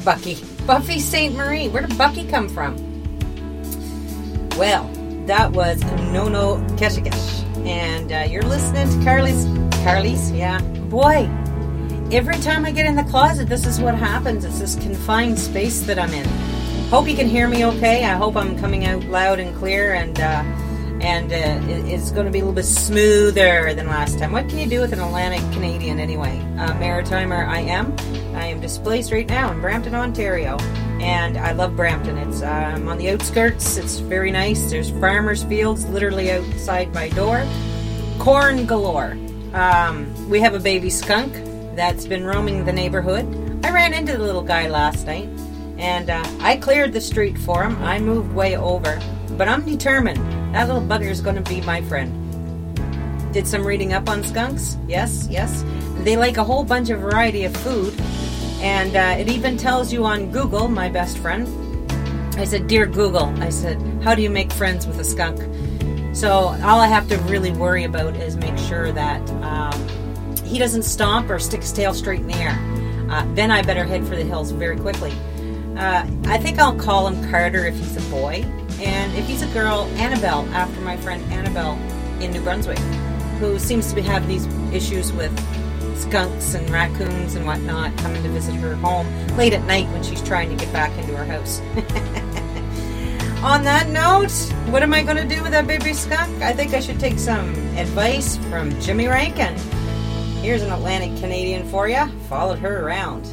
Bucky, 0.03 0.37
Buffy 0.67 0.99
Sainte-Marie. 0.99 1.69
Where 1.69 1.85
did 1.85 1.97
Bucky 1.97 2.25
come 2.27 2.49
from? 2.49 2.75
Well, 4.57 4.89
that 5.25 5.51
was 5.51 5.81
No 6.11 6.27
No 6.27 6.57
Keshagesh. 6.75 7.43
And 7.65 8.11
uh, 8.11 8.25
you're 8.29 8.43
listening 8.43 8.89
to 8.89 9.05
Carly's. 9.05 9.45
Carly's? 9.83 10.31
Yeah. 10.31 10.61
Boy, 10.89 11.29
every 12.11 12.37
time 12.39 12.65
I 12.65 12.71
get 12.71 12.85
in 12.85 12.95
the 12.95 13.03
closet, 13.03 13.47
this 13.47 13.65
is 13.65 13.79
what 13.79 13.95
happens. 13.95 14.43
It's 14.43 14.59
this 14.59 14.75
confined 14.75 15.39
space 15.39 15.81
that 15.81 15.97
I'm 15.97 16.13
in. 16.13 16.27
Hope 16.89 17.07
you 17.07 17.15
can 17.15 17.27
hear 17.27 17.47
me 17.47 17.65
okay. 17.65 18.03
I 18.03 18.13
hope 18.13 18.35
I'm 18.35 18.59
coming 18.59 18.85
out 18.85 19.03
loud 19.05 19.39
and 19.39 19.55
clear 19.57 19.93
and. 19.93 20.19
Uh, 20.19 20.43
and 21.01 21.33
uh, 21.33 21.59
it's 21.85 22.11
going 22.11 22.25
to 22.25 22.31
be 22.31 22.39
a 22.39 22.41
little 22.43 22.55
bit 22.55 22.63
smoother 22.63 23.73
than 23.73 23.87
last 23.87 24.19
time. 24.19 24.31
What 24.31 24.47
can 24.47 24.57
you 24.57 24.67
do 24.67 24.79
with 24.79 24.93
an 24.93 25.01
Atlantic 25.01 25.41
Canadian 25.51 25.99
anyway? 25.99 26.39
Uh, 26.57 26.71
Maritimer, 26.75 27.45
I 27.45 27.59
am. 27.59 27.92
Displaced 28.63 29.11
right 29.11 29.27
now 29.27 29.51
in 29.51 29.59
Brampton, 29.59 29.93
Ontario, 29.93 30.57
and 31.01 31.37
I 31.37 31.51
love 31.51 31.75
Brampton. 31.75 32.17
It's 32.17 32.41
um, 32.41 32.87
on 32.87 32.97
the 32.97 33.09
outskirts. 33.09 33.75
It's 33.75 33.99
very 33.99 34.31
nice. 34.31 34.71
There's 34.71 34.89
farmers' 34.89 35.43
fields 35.43 35.85
literally 35.89 36.31
outside 36.31 36.93
my 36.93 37.09
door. 37.09 37.45
Corn 38.19 38.65
galore. 38.65 39.17
Um, 39.53 40.29
we 40.29 40.39
have 40.39 40.53
a 40.53 40.61
baby 40.61 40.89
skunk 40.89 41.33
that's 41.75 42.05
been 42.05 42.23
roaming 42.23 42.63
the 42.63 42.71
neighborhood. 42.71 43.25
I 43.65 43.71
ran 43.71 43.93
into 43.93 44.13
the 44.13 44.23
little 44.23 44.41
guy 44.41 44.69
last 44.69 45.07
night, 45.07 45.27
and 45.77 46.09
uh, 46.09 46.23
I 46.39 46.55
cleared 46.55 46.93
the 46.93 47.01
street 47.01 47.37
for 47.37 47.63
him. 47.63 47.75
I 47.83 47.99
moved 47.99 48.33
way 48.33 48.55
over, 48.55 48.97
but 49.31 49.49
I'm 49.49 49.65
determined. 49.65 50.55
That 50.55 50.67
little 50.67 50.81
bugger 50.81 51.09
is 51.09 51.19
going 51.19 51.35
to 51.35 51.49
be 51.49 51.59
my 51.61 51.81
friend. 51.81 52.13
Did 53.33 53.45
some 53.45 53.67
reading 53.67 53.91
up 53.91 54.07
on 54.07 54.23
skunks. 54.23 54.77
Yes, 54.87 55.27
yes. 55.29 55.65
They 56.05 56.15
like 56.15 56.37
a 56.37 56.43
whole 56.45 56.63
bunch 56.63 56.89
of 56.91 57.01
variety 57.01 57.43
of 57.43 57.55
food, 57.57 57.93
and 58.63 58.95
uh, 58.95 59.21
it 59.21 59.27
even 59.27 59.57
tells 59.57 59.91
you 59.91 60.05
on 60.05 60.31
Google, 60.31 60.69
my 60.69 60.87
best 60.87 61.17
friend. 61.17 61.47
I 62.37 62.45
said, 62.45 62.67
Dear 62.67 62.85
Google, 62.85 63.25
I 63.43 63.49
said, 63.49 63.77
how 64.01 64.15
do 64.15 64.21
you 64.21 64.29
make 64.29 64.53
friends 64.53 64.87
with 64.87 64.97
a 64.99 65.03
skunk? 65.03 65.37
So 66.15 66.31
all 66.31 66.79
I 66.79 66.87
have 66.87 67.09
to 67.09 67.17
really 67.23 67.51
worry 67.51 67.83
about 67.83 68.15
is 68.15 68.37
make 68.37 68.57
sure 68.57 68.93
that 68.93 69.29
um, 69.43 69.87
he 70.45 70.59
doesn't 70.59 70.83
stomp 70.83 71.29
or 71.29 71.39
stick 71.39 71.59
his 71.59 71.73
tail 71.73 71.93
straight 71.93 72.21
in 72.21 72.27
the 72.27 72.35
air. 72.35 72.57
Uh, 73.11 73.25
then 73.35 73.51
I 73.51 73.63
better 73.63 73.83
head 73.83 74.07
for 74.07 74.15
the 74.15 74.23
hills 74.23 74.51
very 74.51 74.77
quickly. 74.77 75.11
Uh, 75.75 76.07
I 76.25 76.37
think 76.37 76.57
I'll 76.57 76.75
call 76.75 77.07
him 77.07 77.29
Carter 77.29 77.65
if 77.65 77.75
he's 77.75 77.97
a 77.97 78.09
boy, 78.09 78.45
and 78.79 79.13
if 79.17 79.27
he's 79.27 79.41
a 79.41 79.47
girl, 79.47 79.89
Annabelle, 79.97 80.47
after 80.53 80.79
my 80.81 80.95
friend 80.97 81.21
Annabelle 81.33 81.77
in 82.21 82.31
New 82.31 82.41
Brunswick, 82.41 82.79
who 83.39 83.59
seems 83.59 83.91
to 83.91 84.01
have 84.03 84.25
these 84.25 84.45
issues 84.71 85.11
with 85.11 85.31
skunks 85.97 86.53
and 86.53 86.69
raccoons 86.69 87.35
and 87.35 87.45
whatnot 87.45 87.95
coming 87.97 88.21
to 88.23 88.29
visit 88.29 88.55
her 88.55 88.75
home 88.75 89.07
late 89.37 89.53
at 89.53 89.63
night 89.65 89.87
when 89.89 90.03
she's 90.03 90.21
trying 90.21 90.49
to 90.49 90.55
get 90.55 90.71
back 90.73 90.91
into 90.97 91.15
her 91.15 91.25
house. 91.25 91.59
On 93.43 93.63
that 93.63 93.89
note, 93.89 94.31
what 94.71 94.83
am 94.83 94.93
I 94.93 95.03
going 95.03 95.17
to 95.17 95.35
do 95.35 95.43
with 95.43 95.51
that 95.51 95.67
baby 95.67 95.93
skunk? 95.93 96.41
I 96.41 96.53
think 96.53 96.73
I 96.73 96.79
should 96.79 96.99
take 96.99 97.19
some 97.19 97.53
advice 97.75 98.37
from 98.49 98.79
Jimmy 98.79 99.07
Rankin. 99.07 99.57
Here's 100.41 100.61
an 100.61 100.71
Atlantic 100.71 101.19
Canadian 101.19 101.67
for 101.67 101.89
you. 101.89 102.07
Followed 102.29 102.59
her 102.59 102.85
around. 102.85 103.25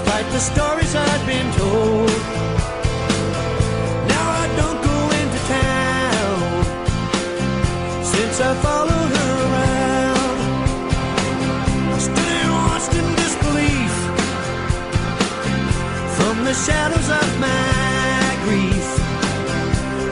Despite 0.00 0.28
the 0.32 0.38
stories 0.38 0.94
I'd 0.94 1.26
been 1.26 1.52
told. 1.52 2.10
Now 4.12 4.26
I 4.42 4.46
don't 4.60 4.80
go 4.90 4.98
into 5.20 5.38
town 5.58 6.36
since 8.04 8.40
I 8.40 8.54
followed 8.66 9.10
her 9.18 9.32
around. 9.48 10.38
I 11.96 11.98
stood 12.08 12.32
and 12.40 12.52
watched 12.60 12.94
in 13.00 13.06
disbelief 13.22 13.94
from 16.16 16.44
the 16.48 16.54
shadows 16.54 17.08
of 17.20 17.28
my 17.46 18.22
grief. 18.44 18.86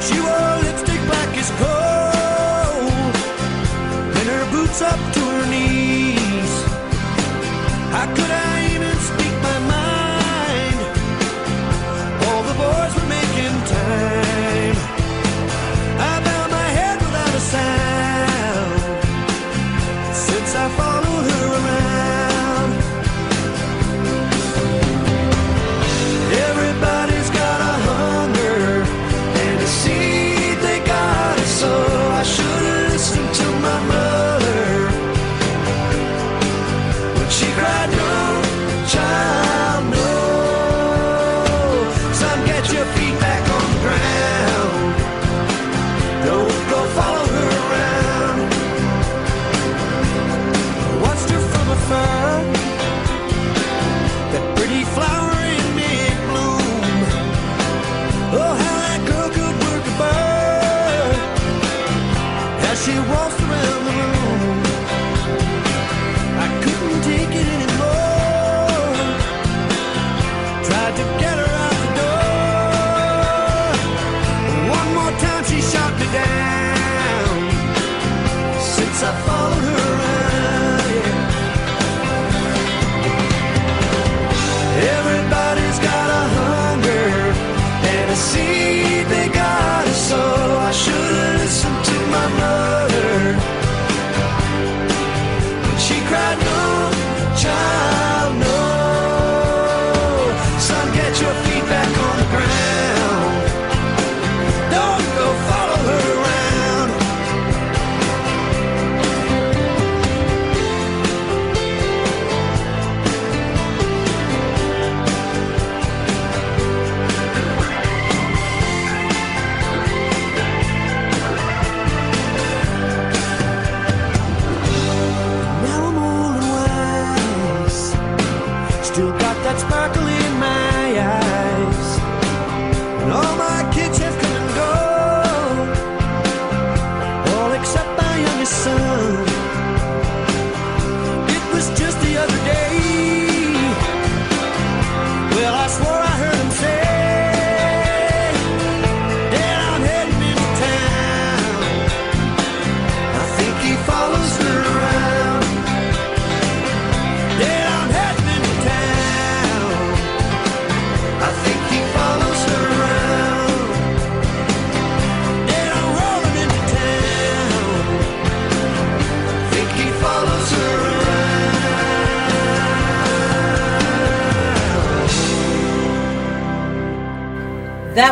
She 0.06 0.16
wore 0.20 0.54
lipstick 0.64 1.02
black 1.10 1.32
as 1.42 1.50
coal 1.62 2.92
and 4.18 4.26
her 4.34 4.44
boots 4.52 4.82
up 4.82 5.00
to 5.14 5.20
her 5.20 5.46
knees. 5.52 6.52
How 7.94 8.06
could 8.14 8.30
I 8.30 8.47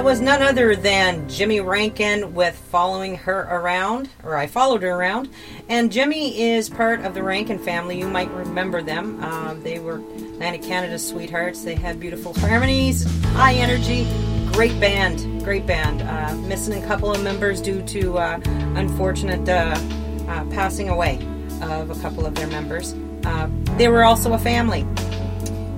was 0.07 0.21
none 0.21 0.41
other 0.41 0.77
than 0.77 1.29
Jimmy 1.29 1.59
Rankin 1.59 2.33
with 2.33 2.57
Following 2.71 3.17
Her 3.17 3.41
Around, 3.41 4.09
or 4.23 4.37
I 4.37 4.47
Followed 4.47 4.85
Her 4.85 4.91
Around. 4.91 5.29
And 5.69 5.91
Jimmy 5.91 6.41
is 6.41 6.71
part 6.71 7.01
of 7.01 7.13
the 7.13 7.25
Rankin 7.25 7.59
family. 7.59 7.99
You 7.99 8.07
might 8.07 8.31
remember 8.31 8.83
them. 8.83 9.21
Um, 9.25 9.65
they 9.65 9.81
were 9.81 9.97
Atlantic 9.97 10.63
Canada's 10.63 11.05
sweethearts. 11.05 11.65
They 11.65 11.75
had 11.75 11.99
beautiful 11.99 12.35
harmonies, 12.35 13.03
high 13.33 13.55
energy, 13.55 14.05
great 14.53 14.79
band, 14.79 15.43
great 15.43 15.67
band. 15.67 16.03
Uh, 16.03 16.37
missing 16.47 16.81
a 16.81 16.87
couple 16.87 17.11
of 17.11 17.21
members 17.25 17.61
due 17.61 17.83
to 17.83 18.17
uh, 18.17 18.41
unfortunate 18.77 19.49
uh, 19.49 19.77
uh, 20.29 20.45
passing 20.51 20.89
away 20.89 21.17
of 21.63 21.91
a 21.91 22.01
couple 22.01 22.25
of 22.25 22.37
their 22.37 22.47
members. 22.47 22.95
Uh, 23.25 23.51
they 23.77 23.89
were 23.89 24.05
also 24.05 24.35
a 24.35 24.39
family 24.39 24.87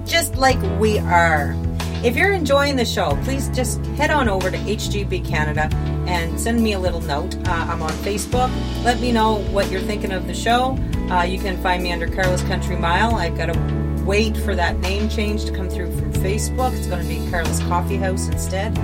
just 0.04 0.36
like 0.36 0.60
we 0.78 0.98
are. 0.98 1.56
If 2.04 2.16
you're 2.16 2.30
enjoying 2.30 2.76
the 2.76 2.84
show, 2.84 3.18
please 3.24 3.48
just 3.48 3.84
head 3.96 4.12
on 4.12 4.28
over 4.28 4.52
to 4.52 4.56
HGB 4.56 5.26
Canada 5.28 5.68
and 6.06 6.38
send 6.38 6.62
me 6.62 6.74
a 6.74 6.78
little 6.78 7.00
note. 7.00 7.36
Uh, 7.48 7.66
I'm 7.68 7.82
on 7.82 7.90
Facebook. 7.90 8.52
Let 8.84 9.00
me 9.00 9.10
know 9.10 9.42
what 9.50 9.68
you're 9.68 9.80
thinking 9.80 10.12
of 10.12 10.28
the 10.28 10.32
show. 10.32 10.78
Uh, 11.10 11.24
you 11.24 11.40
can 11.40 11.60
find 11.60 11.82
me 11.82 11.90
under 11.90 12.06
Carla's 12.06 12.42
Country 12.42 12.76
Mile. 12.76 13.16
I've 13.16 13.36
got 13.36 13.46
to 13.46 14.04
wait 14.04 14.36
for 14.36 14.54
that 14.54 14.78
name 14.78 15.08
change 15.08 15.44
to 15.46 15.52
come 15.52 15.68
through 15.68 15.90
from 15.98 16.12
Facebook. 16.12 16.72
It's 16.78 16.86
going 16.86 17.02
to 17.02 17.08
be 17.08 17.28
Carla's 17.32 17.58
Coffee 17.60 17.96
House 17.96 18.28
instead. 18.28 18.78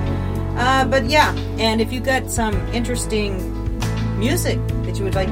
Uh, 0.56 0.84
but 0.84 1.04
yeah, 1.04 1.32
and 1.58 1.80
if 1.80 1.92
you've 1.92 2.04
got 2.04 2.32
some 2.32 2.56
interesting 2.74 3.38
music 4.18 4.58
that 4.82 4.98
you 4.98 5.04
would 5.04 5.14
like 5.14 5.28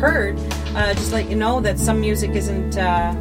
heard, 0.00 0.36
uh, 0.74 0.92
just 0.94 1.12
let 1.12 1.30
you 1.30 1.36
know 1.36 1.60
that 1.60 1.78
some 1.78 2.00
music 2.00 2.32
isn't 2.32 2.76
uh, 2.76 3.14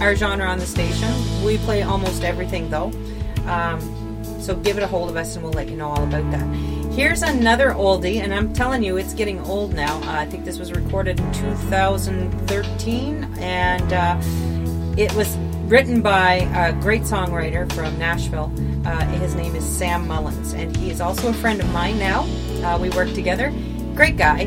our 0.00 0.16
genre 0.16 0.44
on 0.44 0.58
the 0.58 0.66
station. 0.66 1.12
We 1.44 1.58
play 1.58 1.82
almost 1.82 2.24
everything 2.24 2.68
though. 2.68 2.90
Um, 3.46 3.80
so 4.40 4.54
give 4.54 4.76
it 4.76 4.82
a 4.82 4.86
hold 4.86 5.08
of 5.08 5.16
us 5.16 5.34
and 5.34 5.44
we'll 5.44 5.54
let 5.54 5.68
you 5.68 5.76
know 5.76 5.88
all 5.88 6.04
about 6.04 6.30
that. 6.30 6.44
Here's 6.94 7.22
another 7.22 7.70
oldie, 7.70 8.20
and 8.20 8.32
I'm 8.32 8.52
telling 8.52 8.84
you, 8.84 8.98
it's 8.98 9.14
getting 9.14 9.40
old 9.40 9.74
now. 9.74 9.96
Uh, 10.02 10.20
I 10.20 10.26
think 10.26 10.44
this 10.44 10.60
was 10.60 10.70
recorded 10.70 11.18
in 11.18 11.32
2013, 11.32 13.24
and 13.38 13.92
uh, 13.92 14.20
it 14.96 15.12
was 15.14 15.36
written 15.66 16.02
by 16.02 16.48
a 16.54 16.72
great 16.80 17.02
songwriter 17.02 17.70
from 17.72 17.98
Nashville. 17.98 18.52
Uh, 18.86 19.04
his 19.18 19.34
name 19.34 19.56
is 19.56 19.64
Sam 19.64 20.06
Mullins, 20.06 20.52
and 20.52 20.76
he 20.76 20.90
is 20.90 21.00
also 21.00 21.30
a 21.30 21.32
friend 21.32 21.60
of 21.60 21.68
mine 21.72 21.98
now. 21.98 22.28
Uh, 22.62 22.78
we 22.78 22.90
work 22.90 23.12
together. 23.12 23.52
Great 23.96 24.16
guy. 24.16 24.42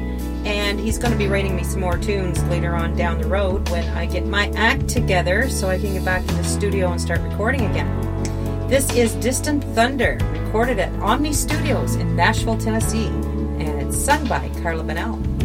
And 0.45 0.79
he's 0.79 0.97
going 0.97 1.11
to 1.11 1.17
be 1.17 1.27
writing 1.27 1.53
me 1.53 1.65
some 1.65 1.81
more 1.81 1.97
tunes 1.97 2.41
later 2.45 2.73
on 2.73 2.95
down 2.95 3.19
the 3.19 3.27
road 3.27 3.67
when 3.69 3.85
I 3.89 4.05
get 4.05 4.25
my 4.25 4.47
act 4.55 4.87
together 4.87 5.49
so 5.49 5.67
I 5.67 5.77
can 5.77 5.91
get 5.91 6.05
back 6.05 6.21
in 6.21 6.37
the 6.37 6.45
studio 6.45 6.91
and 6.91 7.01
start 7.01 7.19
recording 7.19 7.65
again. 7.65 8.06
This 8.67 8.93
is 8.93 9.15
Distant 9.15 9.63
Thunder, 9.75 10.17
recorded 10.33 10.77
at 10.77 10.93
Omni 10.99 11.31
Studios 11.31 11.95
in 11.95 12.17
Nashville, 12.17 12.57
Tennessee, 12.57 13.07
and 13.07 13.81
it's 13.81 13.97
sung 13.97 14.27
by 14.27 14.49
Carla 14.61 14.83
Bonnell. 14.83 15.36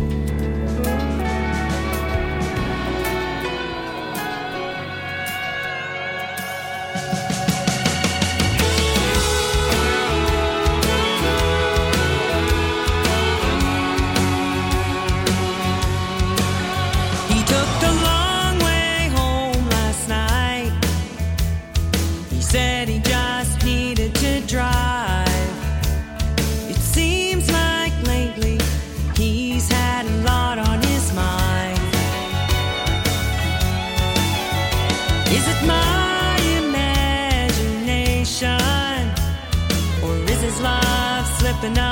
the 41.62 41.70
night. 41.70 41.91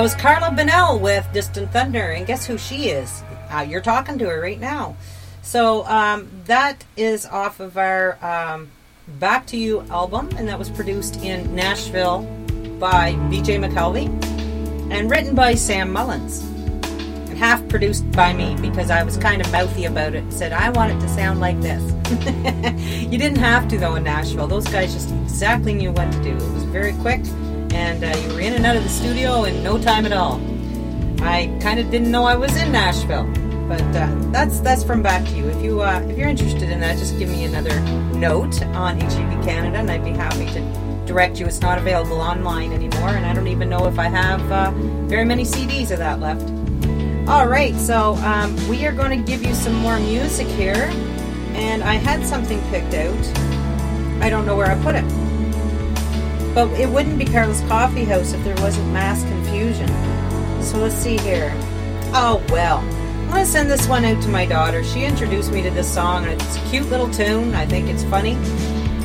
That 0.00 0.04
was 0.04 0.14
Carla 0.14 0.50
Bonnell 0.50 0.98
with 0.98 1.30
Distant 1.34 1.72
Thunder, 1.72 2.12
and 2.12 2.26
guess 2.26 2.46
who 2.46 2.56
she 2.56 2.88
is? 2.88 3.22
Uh, 3.50 3.66
you're 3.68 3.82
talking 3.82 4.16
to 4.16 4.30
her 4.30 4.40
right 4.40 4.58
now. 4.58 4.96
So 5.42 5.84
um, 5.84 6.30
that 6.46 6.86
is 6.96 7.26
off 7.26 7.60
of 7.60 7.76
our 7.76 8.16
um, 8.24 8.70
Back 9.18 9.44
to 9.48 9.58
You 9.58 9.82
album, 9.90 10.30
and 10.38 10.48
that 10.48 10.58
was 10.58 10.70
produced 10.70 11.16
in 11.22 11.54
Nashville 11.54 12.22
by 12.78 13.12
BJ 13.28 13.62
McKelvey 13.62 14.06
and 14.90 15.10
written 15.10 15.34
by 15.34 15.54
Sam 15.54 15.92
Mullins. 15.92 16.40
And 17.28 17.36
half 17.36 17.68
produced 17.68 18.10
by 18.12 18.32
me 18.32 18.56
because 18.58 18.90
I 18.90 19.02
was 19.02 19.18
kind 19.18 19.42
of 19.44 19.52
mouthy 19.52 19.84
about 19.84 20.14
it 20.14 20.32
said, 20.32 20.54
I 20.54 20.70
want 20.70 20.92
it 20.92 21.00
to 21.00 21.08
sound 21.10 21.40
like 21.40 21.60
this. 21.60 21.82
you 23.02 23.18
didn't 23.18 23.36
have 23.36 23.68
to, 23.68 23.76
though, 23.76 23.96
in 23.96 24.04
Nashville. 24.04 24.46
Those 24.46 24.66
guys 24.66 24.94
just 24.94 25.10
exactly 25.10 25.74
knew 25.74 25.92
what 25.92 26.10
to 26.10 26.22
do. 26.22 26.30
It 26.30 26.52
was 26.54 26.64
very 26.64 26.94
quick 26.94 27.20
and 27.72 28.04
uh, 28.04 28.18
you 28.18 28.34
were 28.34 28.40
in 28.40 28.54
and 28.54 28.66
out 28.66 28.76
of 28.76 28.82
the 28.82 28.88
studio 28.88 29.44
in 29.44 29.62
no 29.62 29.78
time 29.78 30.06
at 30.06 30.12
all. 30.12 30.40
I 31.22 31.54
kind 31.60 31.78
of 31.78 31.90
didn't 31.90 32.10
know 32.10 32.24
I 32.24 32.34
was 32.34 32.56
in 32.56 32.72
Nashville, 32.72 33.26
but 33.68 33.82
uh, 33.94 34.08
that's 34.32 34.60
that's 34.60 34.82
from 34.82 35.02
back 35.02 35.24
to 35.26 35.32
you. 35.36 35.48
If 35.48 35.62
you 35.62 35.82
uh, 35.82 36.00
if 36.08 36.16
you're 36.16 36.28
interested 36.28 36.70
in 36.70 36.80
that, 36.80 36.98
just 36.98 37.18
give 37.18 37.28
me 37.28 37.44
another 37.44 37.78
note 38.16 38.62
on 38.62 38.98
HGB 38.98 39.44
Canada, 39.44 39.78
and 39.78 39.90
I'd 39.90 40.04
be 40.04 40.10
happy 40.10 40.46
to 40.52 41.04
direct 41.06 41.38
you. 41.38 41.46
It's 41.46 41.60
not 41.60 41.78
available 41.78 42.20
online 42.20 42.72
anymore, 42.72 43.10
and 43.10 43.26
I 43.26 43.34
don't 43.34 43.48
even 43.48 43.68
know 43.68 43.86
if 43.86 43.98
I 43.98 44.08
have 44.08 44.40
uh, 44.50 44.70
very 45.06 45.24
many 45.24 45.44
CDs 45.44 45.90
of 45.90 45.98
that 45.98 46.20
left. 46.20 46.48
All 47.28 47.46
right, 47.46 47.76
so 47.76 48.14
um, 48.16 48.56
we 48.68 48.86
are 48.86 48.92
going 48.92 49.10
to 49.10 49.24
give 49.24 49.44
you 49.44 49.54
some 49.54 49.74
more 49.74 49.98
music 49.98 50.46
here, 50.48 50.90
and 51.54 51.82
I 51.82 51.94
had 51.94 52.26
something 52.26 52.60
picked 52.70 52.94
out. 52.94 54.22
I 54.22 54.30
don't 54.30 54.46
know 54.46 54.56
where 54.56 54.66
I 54.66 54.82
put 54.82 54.94
it 54.94 55.19
but 56.54 56.68
it 56.78 56.88
wouldn't 56.88 57.18
be 57.18 57.24
Carla's 57.24 57.60
Coffee 57.62 58.04
House 58.04 58.32
if 58.32 58.42
there 58.44 58.56
wasn't 58.56 58.92
mass 58.92 59.22
confusion. 59.22 59.88
So 60.62 60.78
let's 60.78 60.94
see 60.94 61.16
here. 61.18 61.52
Oh 62.12 62.42
well, 62.50 62.78
I'm 62.78 63.28
gonna 63.28 63.46
send 63.46 63.70
this 63.70 63.86
one 63.86 64.04
out 64.04 64.22
to 64.22 64.28
my 64.28 64.46
daughter. 64.46 64.82
She 64.82 65.04
introduced 65.04 65.52
me 65.52 65.62
to 65.62 65.70
this 65.70 65.92
song, 65.92 66.24
and 66.24 66.40
it's 66.40 66.56
a 66.56 66.60
cute 66.70 66.88
little 66.90 67.10
tune. 67.10 67.54
I 67.54 67.66
think 67.66 67.88
it's 67.88 68.04
funny, 68.04 68.32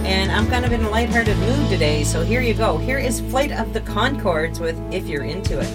and 0.05 0.31
I'm 0.31 0.47
kind 0.47 0.65
of 0.65 0.71
in 0.71 0.83
a 0.83 0.89
lighthearted 0.89 1.37
mood 1.37 1.69
today. 1.69 2.03
So 2.03 2.23
here 2.23 2.41
you 2.41 2.53
go. 2.53 2.77
Here 2.77 2.97
is 2.97 3.21
Flight 3.21 3.51
of 3.51 3.73
the 3.73 3.81
Conchords 3.81 4.59
with 4.59 4.77
"If 4.93 5.07
You're 5.07 5.23
Into 5.23 5.59
It." 5.59 5.71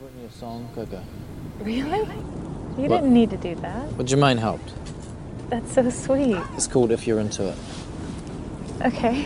written 0.00 0.20
you 0.20 0.26
a 0.26 0.32
song, 0.32 0.68
Coco. 0.74 1.02
Really? 1.60 1.98
You 2.76 2.88
What? 2.88 3.00
didn't 3.00 3.14
need 3.14 3.30
to 3.30 3.36
do 3.36 3.54
that. 3.56 3.92
Would 3.96 4.10
you 4.10 4.16
mind 4.16 4.40
helped? 4.40 4.72
That's 5.54 5.72
so 5.72 5.88
sweet. 5.88 6.36
It's 6.56 6.66
called 6.66 6.90
If 6.90 7.06
You're 7.06 7.20
Into 7.20 7.50
It. 7.50 7.56
Okay. 8.84 9.24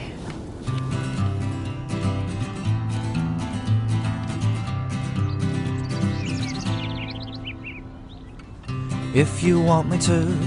If 9.15 9.43
you 9.43 9.59
want 9.59 9.89
me 9.89 9.97
to, 10.01 10.39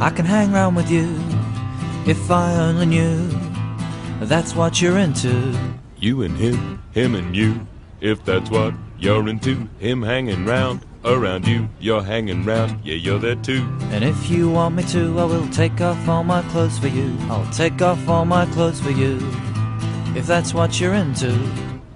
I 0.00 0.10
can 0.10 0.26
hang 0.26 0.52
round 0.52 0.76
with 0.76 0.90
you. 0.90 1.18
If 2.06 2.30
I 2.30 2.54
only 2.56 2.84
knew 2.84 3.30
that's 4.20 4.54
what 4.54 4.82
you're 4.82 4.98
into. 4.98 5.58
You 5.96 6.24
and 6.24 6.36
him, 6.36 6.82
him 6.92 7.14
and 7.14 7.34
you. 7.34 7.66
If 8.02 8.22
that's 8.22 8.50
what 8.50 8.74
you're 8.98 9.26
into, 9.30 9.66
him 9.78 10.02
hanging 10.02 10.44
round, 10.44 10.82
around 11.06 11.46
you, 11.46 11.68
you're 11.78 12.02
hanging 12.02 12.44
round, 12.44 12.80
yeah, 12.84 12.94
you're 12.94 13.18
there 13.18 13.36
too. 13.36 13.66
And 13.92 14.04
if 14.04 14.28
you 14.28 14.50
want 14.50 14.74
me 14.74 14.82
to, 14.84 15.18
I 15.18 15.24
will 15.24 15.48
take 15.48 15.80
off 15.80 16.08
all 16.08 16.24
my 16.24 16.42
clothes 16.50 16.78
for 16.78 16.88
you. 16.88 17.16
I'll 17.30 17.50
take 17.52 17.80
off 17.80 18.08
all 18.08 18.24
my 18.24 18.46
clothes 18.46 18.80
for 18.80 18.90
you. 18.90 19.18
If 20.14 20.26
that's 20.26 20.52
what 20.52 20.80
you're 20.80 20.94
into. 20.94 21.32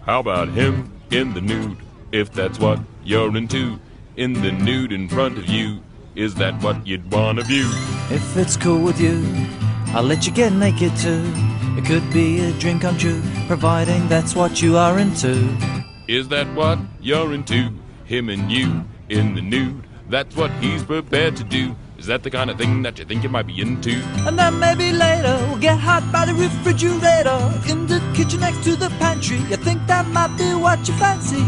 How 0.06 0.20
about 0.20 0.48
him 0.48 0.92
in 1.10 1.34
the 1.34 1.40
nude? 1.40 1.78
If 2.12 2.32
that's 2.32 2.58
what 2.58 2.80
you're 3.04 3.36
into, 3.36 3.78
in 4.16 4.32
the 4.32 4.52
nude 4.52 4.92
in 4.92 5.08
front 5.08 5.38
of 5.38 5.46
you, 5.46 5.80
is 6.14 6.34
that 6.36 6.60
what 6.62 6.86
you'd 6.86 7.10
wanna 7.12 7.42
view? 7.42 7.68
If 8.10 8.36
it's 8.36 8.56
cool 8.56 8.82
with 8.82 9.00
you, 9.00 9.24
I'll 9.88 10.02
let 10.02 10.26
you 10.26 10.32
get 10.32 10.52
naked 10.52 10.96
too. 10.96 11.22
It 11.76 11.84
could 11.84 12.12
be 12.12 12.40
a 12.40 12.52
dream 12.52 12.80
come 12.80 12.98
true, 12.98 13.22
providing 13.46 14.08
that's 14.08 14.34
what 14.34 14.60
you 14.60 14.76
are 14.76 14.98
into. 14.98 15.48
Is 16.08 16.28
that 16.28 16.52
what 16.54 16.78
you're 17.00 17.32
into? 17.32 17.70
Him 18.04 18.28
and 18.28 18.50
you 18.50 18.82
in 19.10 19.34
the 19.34 19.42
nude, 19.42 19.86
that's 20.08 20.34
what 20.36 20.50
he's 20.62 20.82
prepared 20.84 21.36
to 21.36 21.44
do. 21.44 21.76
Is 21.98 22.06
that 22.06 22.22
the 22.22 22.30
kind 22.30 22.48
of 22.48 22.56
thing 22.56 22.82
that 22.82 22.98
you 22.98 23.04
think 23.04 23.22
you 23.22 23.28
might 23.28 23.46
be 23.46 23.60
into? 23.60 24.00
And 24.26 24.38
then 24.38 24.58
maybe 24.58 24.92
later 24.92 25.36
we'll 25.48 25.58
get 25.58 25.78
hot 25.78 26.10
by 26.10 26.24
the 26.24 26.32
refrigerator 26.32 27.38
in 27.68 27.86
the 27.86 28.00
kitchen 28.14 28.40
next 28.40 28.64
to 28.64 28.76
the 28.76 28.88
pantry. 28.98 29.36
You 29.36 29.56
think 29.56 29.86
that 29.86 30.06
might 30.06 30.34
be 30.38 30.54
what 30.54 30.88
you 30.88 30.94
fancy? 30.94 31.44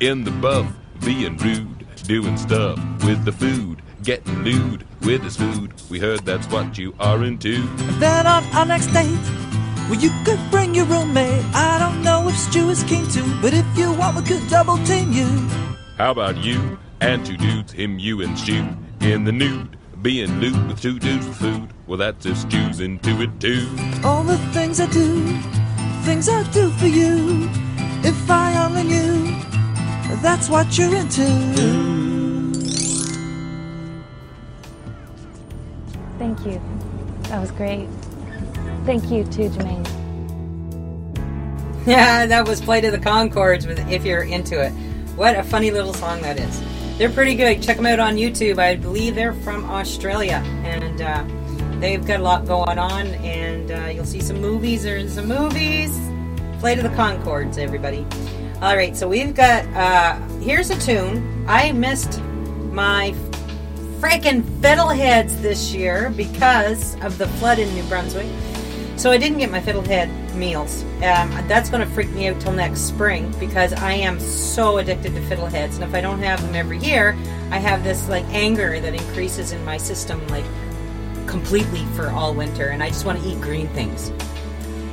In 0.00 0.24
the 0.24 0.32
buff, 0.32 0.66
being 1.04 1.36
rude, 1.36 1.86
doing 2.02 2.36
stuff 2.36 2.78
with 3.04 3.24
the 3.24 3.32
food, 3.32 3.80
getting 4.02 4.42
lewd 4.42 4.84
with 5.02 5.22
his 5.22 5.36
food. 5.36 5.72
We 5.88 6.00
heard 6.00 6.20
that's 6.24 6.48
what 6.48 6.76
you 6.76 6.94
are 6.98 7.22
into. 7.22 7.54
And 7.54 8.02
then 8.02 8.26
on 8.26 8.42
our 8.54 8.66
next 8.66 8.88
date, 8.88 9.06
well, 9.88 10.00
you 10.00 10.10
could 10.24 10.40
bring 10.50 10.74
your 10.74 10.86
roommate. 10.86 11.44
I 11.54 11.78
don't 11.78 12.02
know 12.02 12.26
if 12.28 12.36
Stu 12.36 12.70
is 12.70 12.82
keen 12.84 13.06
to, 13.10 13.22
but 13.40 13.54
if 13.54 13.64
you 13.78 13.92
want, 13.92 14.16
we 14.16 14.22
could 14.22 14.48
double 14.48 14.78
team 14.78 15.12
you. 15.12 15.28
How 15.96 16.10
about 16.10 16.36
you 16.38 16.76
and 17.06 17.24
two 17.24 17.36
dudes, 17.36 17.72
him, 17.72 18.00
you, 18.00 18.20
and 18.20 18.36
Stu, 18.36 18.66
in 19.00 19.22
the 19.22 19.30
nude, 19.30 19.76
being 20.02 20.40
lewd 20.40 20.66
with 20.66 20.82
two 20.82 20.98
dudes 20.98 21.26
with 21.26 21.36
food? 21.36 21.68
Well, 21.86 21.98
that's 21.98 22.26
if 22.26 22.36
Stu's 22.36 22.80
into 22.80 23.22
it 23.22 23.38
too. 23.38 23.68
All 24.04 24.24
the 24.24 24.36
things 24.52 24.80
I 24.80 24.86
do, 24.86 25.24
things 26.02 26.28
I 26.28 26.42
do 26.50 26.68
for 26.70 26.86
you. 26.86 27.48
If 28.02 28.28
I 28.28 28.64
only 28.64 28.82
knew, 28.82 29.40
that's 30.20 30.48
what 30.48 30.76
you're 30.76 30.96
into. 30.96 31.26
Thank 36.18 36.44
you. 36.44 36.60
That 37.28 37.40
was 37.40 37.52
great. 37.52 37.88
Thank 38.84 39.10
you 39.10 39.24
too, 39.24 39.48
Jemaine. 39.50 39.86
Yeah, 41.86 42.26
that 42.26 42.48
was 42.48 42.60
Flight 42.60 42.84
of 42.84 42.90
the 42.90 42.98
Conchords 42.98 43.64
with 43.64 43.78
If 43.88 44.04
You're 44.04 44.24
Into 44.24 44.60
It. 44.60 44.70
What 45.14 45.36
a 45.36 45.44
funny 45.44 45.70
little 45.70 45.94
song 45.94 46.20
that 46.22 46.36
is. 46.36 46.75
They're 46.98 47.10
pretty 47.10 47.34
good. 47.34 47.62
Check 47.62 47.76
them 47.76 47.84
out 47.84 48.00
on 48.00 48.16
YouTube. 48.16 48.58
I 48.58 48.76
believe 48.76 49.14
they're 49.14 49.34
from 49.34 49.64
Australia. 49.66 50.42
And 50.64 51.02
uh, 51.02 51.24
they've 51.78 52.04
got 52.04 52.20
a 52.20 52.22
lot 52.22 52.46
going 52.46 52.78
on. 52.78 53.08
And 53.16 53.70
uh, 53.70 53.90
you'll 53.94 54.06
see 54.06 54.20
some 54.20 54.40
movies. 54.40 54.84
They're 54.84 54.96
in 54.96 55.10
some 55.10 55.28
movies. 55.28 55.94
Flight 56.58 56.78
of 56.78 56.84
the 56.84 56.96
Conchords, 56.96 57.58
everybody. 57.58 58.06
All 58.62 58.74
right, 58.74 58.96
so 58.96 59.06
we've 59.06 59.34
got. 59.34 59.66
Uh, 59.74 60.18
here's 60.38 60.70
a 60.70 60.80
tune. 60.80 61.44
I 61.46 61.72
missed 61.72 62.18
my 62.72 63.14
freaking 64.00 64.42
fiddleheads 64.60 65.42
this 65.42 65.74
year 65.74 66.10
because 66.16 66.94
of 67.02 67.18
the 67.18 67.28
flood 67.28 67.58
in 67.58 67.72
New 67.74 67.82
Brunswick. 67.84 68.26
So 68.96 69.10
I 69.10 69.18
didn't 69.18 69.38
get 69.38 69.50
my 69.50 69.60
fiddlehead 69.60 70.34
meals. 70.34 70.82
Um, 70.96 71.30
that's 71.48 71.68
going 71.68 71.86
to 71.86 71.94
freak 71.94 72.08
me 72.10 72.28
out 72.28 72.40
till 72.40 72.52
next 72.52 72.80
spring 72.80 73.32
because 73.38 73.74
I 73.74 73.92
am 73.92 74.18
so 74.18 74.78
addicted 74.78 75.14
to 75.14 75.20
fiddleheads, 75.20 75.74
and 75.74 75.84
if 75.84 75.94
I 75.94 76.00
don't 76.00 76.20
have 76.20 76.40
them 76.40 76.54
every 76.54 76.78
year, 76.78 77.14
I 77.50 77.58
have 77.58 77.84
this 77.84 78.08
like 78.08 78.24
anger 78.26 78.80
that 78.80 78.94
increases 78.94 79.52
in 79.52 79.62
my 79.64 79.76
system 79.76 80.26
like 80.28 80.46
completely 81.26 81.84
for 81.94 82.08
all 82.08 82.34
winter, 82.34 82.68
and 82.68 82.82
I 82.82 82.88
just 82.88 83.04
want 83.04 83.20
to 83.20 83.28
eat 83.28 83.38
green 83.40 83.68
things. 83.68 84.10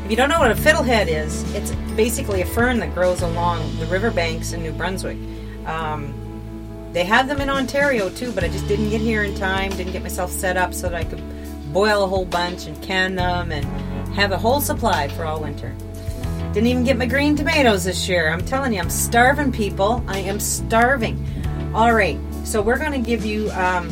If 0.04 0.12
you 0.12 0.18
don't 0.18 0.28
know 0.28 0.40
what 0.40 0.52
a 0.52 0.56
fiddlehead 0.56 1.08
is, 1.08 1.44
it's 1.54 1.72
basically 1.96 2.42
a 2.42 2.46
fern 2.46 2.80
that 2.80 2.94
grows 2.94 3.22
along 3.22 3.80
the 3.80 3.86
riverbanks 3.86 4.52
in 4.52 4.62
New 4.62 4.74
Brunswick. 4.74 5.18
Um, 5.66 6.14
they 6.92 7.06
have 7.06 7.30
them 7.30 7.40
in 7.40 7.50
Ontario 7.50 8.10
too, 8.10 8.34
but 8.34 8.44
I 8.44 8.50
just 8.50 8.68
didn't 8.68 8.90
get 8.90 9.00
here 9.00 9.24
in 9.24 9.34
time, 9.36 9.72
didn't 9.72 9.94
get 9.94 10.04
myself 10.04 10.30
set 10.30 10.58
up 10.58 10.74
so 10.74 10.90
that 10.90 10.96
I 10.96 11.06
could 11.06 11.22
boil 11.72 12.04
a 12.04 12.08
whole 12.08 12.26
bunch 12.26 12.68
and 12.68 12.80
can 12.84 13.16
them 13.16 13.52
and 13.52 13.66
have 14.14 14.32
a 14.32 14.38
whole 14.38 14.62
supply 14.62 15.08
for 15.10 15.26
all 15.26 15.42
winter. 15.42 15.74
Didn't 16.54 16.68
even 16.68 16.84
get 16.84 16.98
my 16.98 17.06
green 17.06 17.36
tomatoes 17.36 17.84
this 17.84 18.08
year. 18.08 18.30
I'm 18.30 18.46
telling 18.46 18.74
you, 18.74 18.80
I'm 18.80 18.90
starving, 18.90 19.52
people. 19.52 20.04
I 20.08 20.20
am 20.20 20.40
starving. 20.40 21.26
All 21.74 21.94
right, 21.94 22.20
so 22.44 22.62
we're 22.62 22.78
going 22.78 22.92
to 22.92 23.00
give 23.00 23.26
you 23.26 23.50
um, 23.52 23.90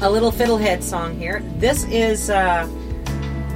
a 0.00 0.10
little 0.10 0.32
fiddlehead 0.32 0.82
song 0.82 1.16
here. 1.16 1.40
This 1.58 1.84
is 1.84 2.30
uh, 2.30 2.66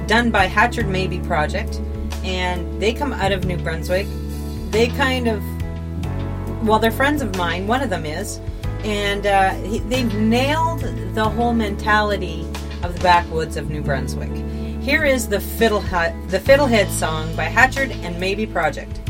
done 0.07 0.31
by 0.31 0.45
Hatchard 0.45 0.87
Maybe 0.87 1.19
Project, 1.19 1.81
and 2.23 2.81
they 2.81 2.93
come 2.93 3.11
out 3.11 3.33
of 3.33 3.45
New 3.45 3.57
Brunswick. 3.57 4.07
They 4.71 4.87
kind 4.87 5.27
of 5.27 5.43
well, 6.63 6.79
they're 6.79 6.91
friends 6.91 7.21
of 7.21 7.35
mine. 7.35 7.67
One 7.67 7.81
of 7.81 7.89
them 7.89 8.05
is, 8.05 8.39
and 8.83 9.25
uh, 9.25 9.53
they've 9.87 10.13
nailed 10.15 10.81
the 11.13 11.23
whole 11.23 11.53
mentality 11.53 12.41
of 12.83 12.95
the 12.95 12.99
backwoods 13.01 13.57
of 13.57 13.69
New 13.69 13.81
Brunswick. 13.81 14.31
Here 14.87 15.03
is 15.03 15.27
the 15.27 15.41
fiddle 15.41 15.81
the 15.81 16.39
fiddlehead 16.39 16.89
song 16.89 17.35
by 17.35 17.43
Hatchard 17.43 17.91
and 17.91 18.17
Maybe 18.17 18.45
Project. 18.45 19.06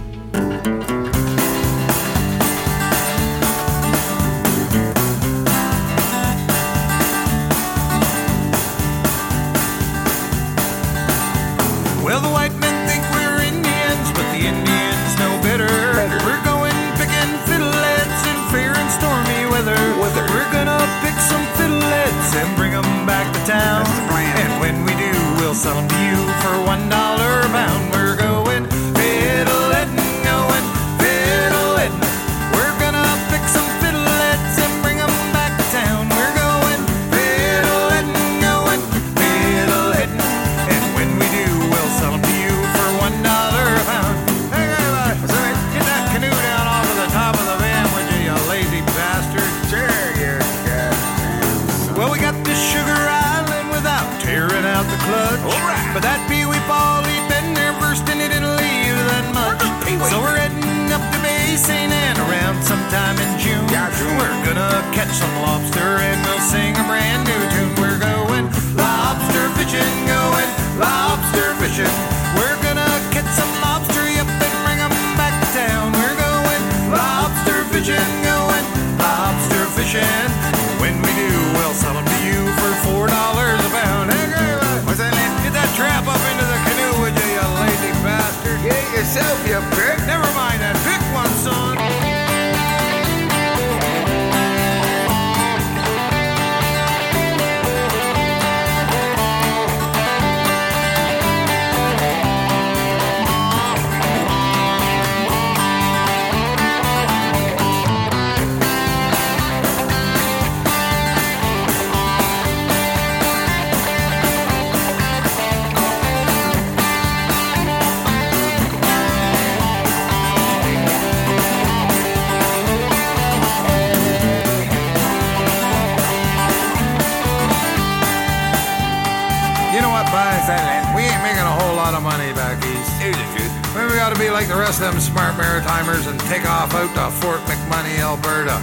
Like 134.48 134.56
the 134.56 134.62
rest 134.62 134.82
of 134.82 134.92
them 134.92 135.02
smart 135.02 135.36
Maritimers 135.36 136.08
and 136.08 136.20
take 136.22 136.46
off 136.50 136.74
out 136.74 136.88
to 136.96 137.12
Fort 137.20 137.40
McMoney, 137.42 138.00
Alberta. 138.00 138.56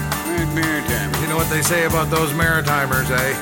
Maritimers. 0.57 1.21
You 1.21 1.29
know 1.29 1.37
what 1.37 1.51
they 1.51 1.63
say 1.63 1.85
about 1.85 2.11
those 2.11 2.31
Maritimers, 2.33 3.11
eh? 3.11 3.35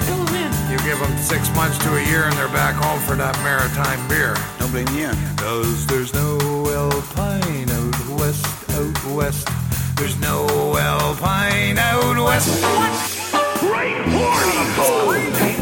You 0.70 0.78
give 0.78 0.98
them 0.98 1.16
six 1.18 1.54
months 1.54 1.78
to 1.78 1.96
a 1.96 2.04
year 2.08 2.24
and 2.24 2.32
they're 2.34 2.48
back 2.48 2.74
home 2.74 2.98
for 3.00 3.14
that 3.16 3.36
maritime 3.42 4.00
beer. 4.08 4.34
No 4.58 4.66
blame 4.68 4.88
you. 4.96 5.10
Cause 5.36 5.86
there's 5.86 6.12
no 6.14 6.38
Alpine 6.66 7.70
out 7.70 8.08
west, 8.18 8.70
out 8.70 9.04
west. 9.14 9.48
There's 9.96 10.18
no 10.20 10.46
Alpine 10.78 11.78
out 11.78 12.16
west. 12.16 12.62
What? 12.62 13.22
Right, 13.70 14.02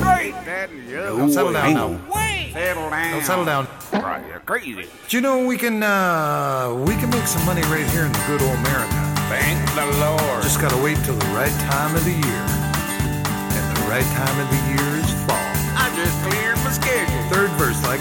right. 0.01 0.35
Now 1.19 1.29
settle 1.29 1.53
down 1.53 1.75
now. 1.75 2.01
Wait. 2.15 2.53
Settle 2.53 2.89
down. 2.91 3.11
Now 3.11 3.21
settle 3.21 3.45
down. 3.45 3.69
Right, 4.49 4.65
you're 4.65 4.77
crazy. 4.77 4.91
But 5.03 5.13
you 5.13 5.21
know 5.21 5.45
we 5.45 5.57
can 5.57 5.83
uh 5.83 6.73
we 6.87 6.95
can 6.97 7.11
make 7.11 7.27
some 7.27 7.45
money 7.45 7.63
right 7.69 7.87
here 7.91 8.05
in 8.05 8.13
the 8.13 8.25
good 8.27 8.43
old 8.43 8.57
America. 8.65 8.97
Thank 9.29 9.61
the 9.77 9.87
Lord. 10.01 10.43
Just 10.43 10.61
gotta 10.61 10.81
wait 10.83 10.97
till 11.05 11.17
the 11.17 11.33
right 11.37 11.53
time 11.69 11.95
of 11.95 12.05
the 12.05 12.17
year. 12.17 12.45
And 13.53 13.65
the 13.77 13.85
right 13.91 14.07
time 14.17 14.37
of 14.41 14.49
the 14.49 14.61
year 14.73 14.89
is 15.03 15.11
fall. 15.29 15.51
I 15.77 15.93
just 15.95 16.17
cleared 16.25 16.57
my 16.65 16.73
schedule. 16.73 17.23
Third 17.29 17.51
verse, 17.61 17.81
like. 17.85 18.01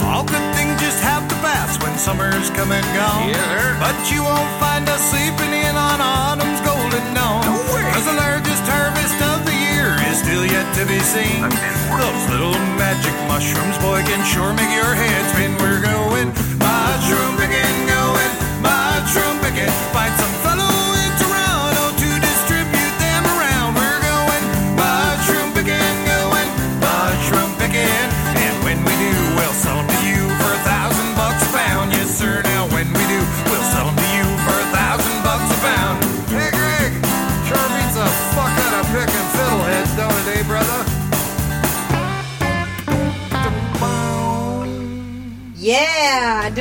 All 0.00 0.24
good 0.24 0.42
things 0.56 0.80
just 0.80 0.98
have 1.04 1.28
to 1.28 1.36
pass 1.44 1.78
when 1.82 1.96
summer's 1.98 2.50
come 2.50 2.72
and 2.72 2.86
gone. 2.96 3.28
Yes, 3.28 3.38
sir. 3.38 3.76
But 3.78 3.96
you 4.10 4.24
won't 4.24 4.50
find 4.58 4.88
us 4.88 5.00
sleeping 5.12 5.52
in 5.52 5.76
on 5.76 6.00
autumn's 6.00 6.60
golden 6.66 7.04
dawn. 7.14 7.44
No 7.46 7.60
Cause 7.92 8.06
the 8.08 8.16
largest 8.16 8.64
harvest 8.66 9.20
of 9.22 9.44
the 9.44 9.54
year 9.54 9.94
is 10.10 10.18
still 10.18 10.44
yet 10.44 10.66
to 10.74 10.82
be 10.88 10.98
seen. 11.00 11.79
Those 11.98 12.30
little 12.30 12.58
magic 12.78 13.14
mushrooms, 13.26 13.76
boy, 13.78 14.02
can 14.06 14.24
sure 14.24 14.52
make 14.52 14.70
your 14.70 14.94
head 14.94 15.24
spin. 15.30 15.52
We're 15.58 15.82
going 15.82 16.28
mushroom 16.58 17.29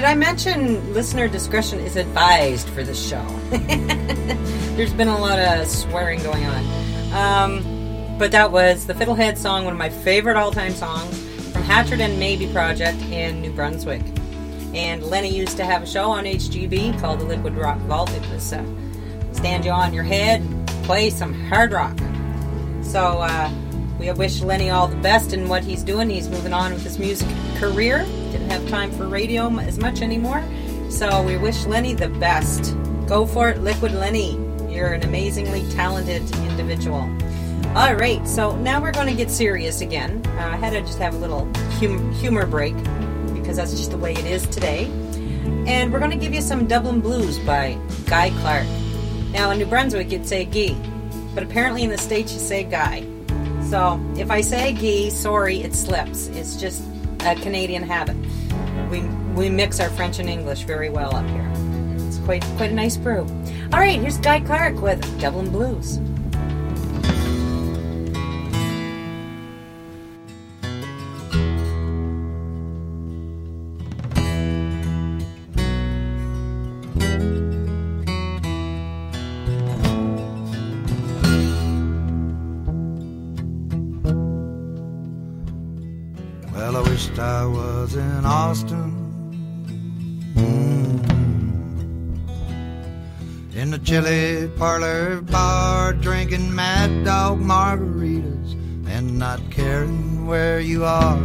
I 0.10 0.16
mention 0.16 0.92
listener 0.92 1.28
discretion 1.28 1.78
is 1.78 1.96
advised 1.96 2.68
for 2.70 2.82
this 2.82 3.08
show? 3.08 3.22
There's 4.76 4.92
been 4.92 5.08
a 5.08 5.16
lot 5.16 5.38
of 5.38 5.68
swearing 5.68 6.24
going 6.24 6.44
on. 6.48 7.14
Um, 7.14 8.18
but 8.18 8.32
that 8.32 8.52
was 8.52 8.88
the 8.88 8.96
Fiddlehead 8.96 9.38
song, 9.38 9.66
one 9.66 9.74
of 9.74 9.78
my 9.78 9.92
favorite 9.92 10.36
all 10.36 10.50
time 10.50 10.72
songs 10.72 11.16
from 11.52 11.62
Hatchard 11.62 12.02
and 12.02 12.18
Maybe 12.18 12.52
Project 12.52 13.00
in 13.12 13.40
New 13.40 13.52
Brunswick. 13.52 14.02
And 14.74 15.04
Lenny 15.04 15.30
used 15.30 15.58
to 15.58 15.64
have 15.64 15.84
a 15.84 15.86
show 15.86 16.10
on 16.10 16.24
HGB 16.24 17.00
called 17.00 17.20
the 17.20 17.26
Liquid 17.26 17.54
Rock 17.54 17.78
Vault. 17.82 18.12
It 18.12 18.28
was 18.32 18.52
uh, 18.52 18.66
stand 19.32 19.64
you 19.64 19.70
on 19.70 19.94
your 19.94 20.02
head 20.02 20.42
and 20.42 20.68
play 20.86 21.12
some 21.12 21.36
hard 21.36 21.72
rock. 21.72 21.96
So 22.82 23.20
uh, 23.20 23.52
we 24.00 24.12
wish 24.14 24.42
Lenny 24.42 24.72
all 24.72 24.88
the 24.88 24.96
best 24.96 25.34
in 25.34 25.48
what 25.48 25.64
he's 25.64 25.84
doing. 25.84 26.10
He's 26.10 26.30
moving 26.30 26.52
on 26.52 26.74
with 26.74 26.84
his 26.84 26.98
music 26.98 27.30
career. 27.58 28.08
Didn't 28.32 28.50
have 28.50 28.68
time 28.70 28.92
for 28.92 29.08
radio 29.08 29.50
as 29.60 29.78
much 29.80 30.02
anymore. 30.02 30.44
So 30.90 31.22
we 31.24 31.38
wish 31.38 31.66
Lenny 31.66 31.94
the 31.94 32.10
best. 32.10 32.76
Go 33.08 33.26
for 33.26 33.50
it, 33.50 33.60
Liquid 33.60 33.94
Lenny. 33.94 34.34
You're 34.70 34.94
an 34.94 35.04
amazingly 35.04 35.68
talented 35.72 36.22
individual. 36.48 37.10
All 37.76 37.94
right, 37.96 38.28
so 38.28 38.56
now 38.58 38.82
we're 38.82 38.92
going 38.92 39.08
to 39.08 39.16
get 39.16 39.30
serious 39.30 39.82
again. 39.82 40.22
Uh, 40.26 40.50
I 40.54 40.58
had 40.58 40.72
to 40.72 40.82
just 40.82 40.98
have 41.00 41.14
a 41.14 41.18
little 41.18 41.46
hum- 41.80 42.12
humor 42.14 42.46
break 42.46 42.76
because 43.34 43.58
that's 43.58 43.72
just 43.72 43.92
the 43.92 43.98
way 43.98 44.14
it 44.14 44.26
is 44.26 44.48
today. 44.48 44.86
And 45.68 45.94
we're 45.94 46.00
going 46.00 46.12
to 46.12 46.18
give 46.18 46.34
you 46.34 46.42
some 46.42 46.66
Dublin 46.68 47.00
Blues 47.00 47.38
by 47.40 47.78
Guy 48.06 48.32
Clark. 48.42 48.66
Now, 49.32 49.52
in 49.52 49.60
New 49.60 49.68
Brunswick, 49.68 50.12
you'd 50.12 50.28
say 50.28 50.46
Guy, 50.46 50.76
but 51.36 51.44
apparently 51.44 51.84
in 51.84 51.92
the 51.92 51.98
States, 51.98 52.34
you 52.34 52.40
say 52.40 52.64
Guy. 52.64 53.06
So 53.70 54.02
if 54.18 54.32
I 54.32 54.42
say 54.42 54.74
Guy, 54.74 55.10
sorry, 55.10 55.62
it 55.62 55.76
slips. 55.76 56.28
It's 56.28 56.56
just 56.60 56.82
a 57.22 57.36
Canadian 57.36 57.84
habit. 57.84 58.16
We, 58.90 59.02
we 59.36 59.50
mix 59.50 59.80
our 59.80 59.90
French 59.90 60.20
and 60.20 60.30
English 60.30 60.64
very 60.64 60.90
well 60.90 61.16
up 61.16 61.28
here. 61.28 61.52
It's 62.08 62.20
quite, 62.20 62.44
quite 62.58 62.72
a 62.72 62.76
nice 62.76 62.98
brew. 62.98 63.22
All 63.72 63.80
right, 63.80 64.00
here's 64.00 64.18
Guy 64.18 64.40
Clark 64.40 64.82
with 64.82 65.02
Dublin 65.20 65.52
Blues. 65.52 66.00
I 87.20 87.46
was 87.46 87.96
in 87.96 88.26
Austin. 88.26 88.96
Mm. 90.36 91.00
In 93.56 93.72
the 93.72 93.80
chili 93.80 94.48
parlor 94.58 95.22
bar, 95.22 95.94
drinking 95.94 96.56
mad 96.56 97.04
dog 97.04 97.40
margaritas 97.40 98.54
and 98.88 99.20
not 99.20 99.42
caring 99.52 100.26
where 100.28 100.62
you 100.62 100.86
are. 100.86 101.20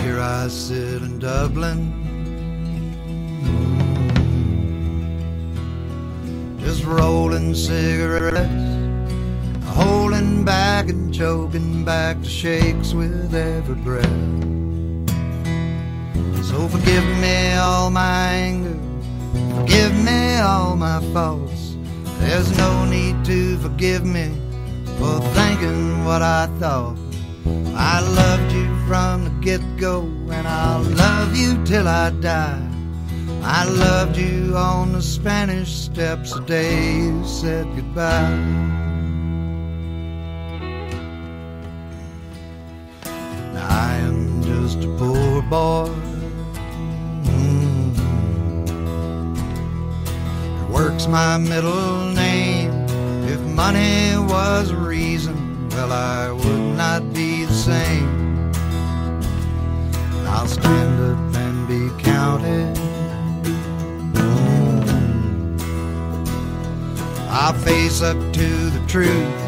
Here 0.00 0.18
I 0.20 0.48
sit 0.48 1.02
in 1.02 1.18
Dublin. 1.18 1.92
Mm. 6.58 6.60
Just 6.60 6.84
rolling 6.84 7.54
cigarettes 7.54 8.75
holding 10.16 10.44
back 10.44 10.88
and 10.88 11.12
choking 11.12 11.84
back 11.84 12.18
the 12.22 12.28
shakes 12.28 12.94
with 12.94 13.34
every 13.34 13.74
breath. 13.74 14.04
So 16.44 16.68
forgive 16.68 17.04
me 17.20 17.54
all 17.54 17.90
my 17.90 18.28
anger, 18.30 18.78
forgive 19.56 19.94
me 20.04 20.38
all 20.38 20.76
my 20.76 21.00
faults. 21.12 21.76
There's 22.20 22.56
no 22.56 22.84
need 22.86 23.24
to 23.26 23.58
forgive 23.58 24.04
me 24.04 24.28
for 24.98 25.20
thinking 25.34 26.04
what 26.04 26.22
I 26.22 26.46
thought. 26.58 26.96
I 27.76 28.00
loved 28.00 28.52
you 28.52 28.66
from 28.86 29.24
the 29.24 29.30
get 29.42 29.60
go, 29.76 30.02
and 30.30 30.48
I'll 30.48 30.82
love 30.82 31.36
you 31.36 31.62
till 31.64 31.86
I 31.86 32.10
die. 32.10 32.62
I 33.42 33.64
loved 33.64 34.16
you 34.16 34.56
on 34.56 34.92
the 34.92 35.02
Spanish 35.02 35.72
steps 35.74 36.32
the 36.32 36.40
day 36.40 36.96
you 36.96 37.24
said 37.24 37.66
goodbye. 37.76 38.85
My 51.08 51.38
middle 51.38 52.10
name. 52.10 52.72
If 53.28 53.40
money 53.40 54.16
was 54.18 54.70
a 54.70 54.76
reason, 54.76 55.68
well, 55.70 55.92
I 55.92 56.32
would 56.32 56.76
not 56.76 57.12
be 57.14 57.44
the 57.44 57.54
same. 57.54 58.52
I'll 60.26 60.48
stand 60.48 61.00
up 61.00 61.36
and 61.36 61.68
be 61.68 62.02
counted. 62.02 62.76
I'll 67.30 67.54
face 67.54 68.02
up 68.02 68.18
to 68.32 68.70
the 68.70 68.84
truth. 68.88 69.46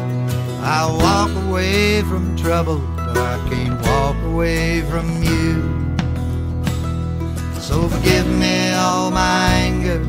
I'll 0.61 0.97
walk 0.97 1.31
away 1.45 2.01
from 2.03 2.37
trouble, 2.37 2.79
but 2.95 3.17
I 3.17 3.37
can't 3.49 3.81
walk 3.81 4.15
away 4.23 4.81
from 4.83 5.21
you. 5.21 5.63
So 7.59 7.89
forgive 7.89 8.27
me 8.27 8.71
all 8.73 9.11
my 9.11 9.51
anger, 9.53 9.99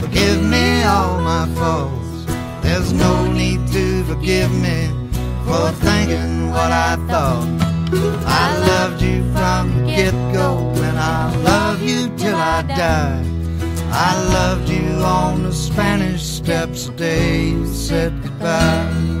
forgive 0.00 0.42
me 0.42 0.82
all 0.84 1.20
my 1.20 1.46
faults. 1.54 2.26
There's 2.62 2.92
no 2.92 3.30
need 3.32 3.66
to 3.68 4.04
forgive 4.04 4.52
me 4.52 4.88
for 5.44 5.70
thinking 5.72 6.50
what 6.50 6.72
I 6.72 6.96
thought. 7.08 7.48
I 8.26 8.58
loved 8.66 9.02
you 9.02 9.22
from 9.32 9.62
the 9.78 9.86
get 9.86 10.14
go, 10.32 10.72
and 10.86 10.98
I'll 10.98 11.38
love 11.40 11.82
you 11.82 12.14
till 12.16 12.36
I 12.36 12.62
die. 12.62 13.24
I 13.90 14.12
loved 14.32 14.68
you 14.68 14.88
on 15.02 15.44
the 15.44 15.52
Spanish 15.52 16.22
steps 16.22 16.86
the 16.86 16.92
day 16.92 17.48
you 17.50 17.66
said 17.66 18.12
goodbye. 18.22 19.15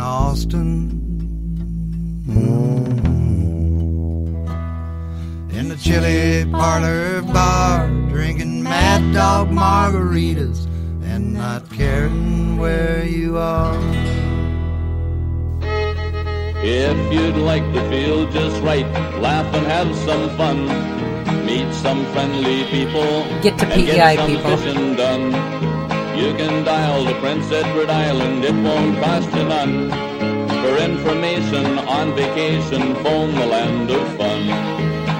In 0.00 0.06
Austin. 0.06 0.70
In 5.50 5.68
the 5.68 5.76
chili 5.76 6.50
parlor 6.50 7.22
bar, 7.22 7.88
drinking 8.08 8.62
mad 8.62 9.12
dog 9.12 9.50
margaritas 9.50 10.66
and 11.02 11.34
not 11.34 11.70
caring 11.70 12.56
where 12.56 13.04
you 13.04 13.36
are. 13.36 13.76
If 16.62 16.98
you'd 17.12 17.36
like 17.36 17.66
to 17.74 17.80
feel 17.90 18.30
just 18.30 18.62
right, 18.62 18.86
laugh 19.20 19.54
and 19.54 19.66
have 19.66 19.94
some 20.06 20.28
fun. 20.36 20.58
Meet 21.44 21.74
some 21.74 22.04
friendly 22.12 22.64
people. 22.64 23.24
Get 23.42 23.58
to 23.58 23.66
and 23.66 23.74
PEI 23.74 24.16
get 24.16 24.26
people. 24.26 25.79
You 26.16 26.34
can 26.34 26.64
dial 26.64 27.04
the 27.04 27.14
Prince 27.20 27.50
Edward 27.50 27.88
Island, 27.88 28.44
it 28.44 28.52
won't 28.52 28.98
cost 29.02 29.32
you 29.34 29.44
none. 29.44 29.90
For 30.62 30.76
information 30.76 31.78
on 31.78 32.14
vacation, 32.14 32.94
phone 32.96 33.34
the 33.34 33.46
land 33.46 33.90
of 33.90 34.06
fun. 34.16 34.48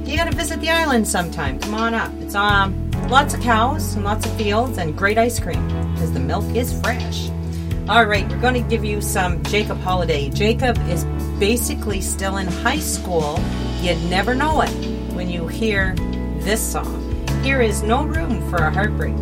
You 0.04 0.16
gotta 0.16 0.34
visit 0.34 0.60
the 0.60 0.70
island 0.70 1.06
sometime. 1.06 1.58
Come 1.58 1.74
on 1.74 1.94
up. 1.94 2.12
It's 2.20 2.34
um 2.34 2.90
lots 3.08 3.34
of 3.34 3.40
cows 3.40 3.94
and 3.94 4.04
lots 4.04 4.26
of 4.26 4.36
fields 4.36 4.78
and 4.78 4.96
great 4.96 5.18
ice 5.18 5.38
cream 5.38 5.66
because 5.94 6.12
the 6.12 6.20
milk 6.20 6.44
is 6.54 6.78
fresh. 6.80 7.30
All 7.88 8.04
right, 8.04 8.28
we're 8.28 8.40
going 8.40 8.54
to 8.54 8.68
give 8.68 8.84
you 8.84 9.00
some 9.00 9.44
Jacob 9.44 9.78
Holiday. 9.78 10.28
Jacob 10.28 10.76
is 10.88 11.04
basically 11.38 12.00
still 12.00 12.38
in 12.38 12.48
high 12.48 12.80
school. 12.80 13.38
You'd 13.80 14.02
never 14.10 14.34
know 14.34 14.60
it 14.62 14.70
when 15.12 15.30
you 15.30 15.46
hear 15.46 15.94
this 16.40 16.60
song. 16.60 17.24
Here 17.44 17.60
is 17.60 17.84
No 17.84 18.04
Room 18.04 18.48
for 18.50 18.56
a 18.56 18.72
Heartbreak. 18.72 19.14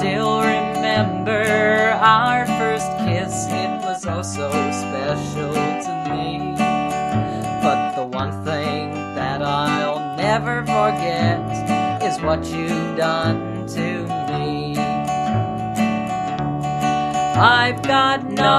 Still 0.00 0.40
remember 0.40 1.44
our 2.00 2.46
first 2.46 2.88
kiss, 3.04 3.46
it 3.50 3.82
was 3.82 4.06
oh 4.06 4.22
so 4.22 4.50
special 4.72 5.52
to 5.52 5.92
me. 6.08 6.54
But 7.62 7.94
the 7.96 8.04
one 8.06 8.32
thing 8.42 8.94
that 9.14 9.42
I'll 9.42 10.16
never 10.16 10.62
forget 10.62 11.38
is 12.02 12.18
what 12.22 12.46
you've 12.46 12.96
done 12.96 13.66
to 13.66 14.06
me. 14.30 14.78
I've 17.36 17.82
got 17.82 18.24
no 18.24 18.56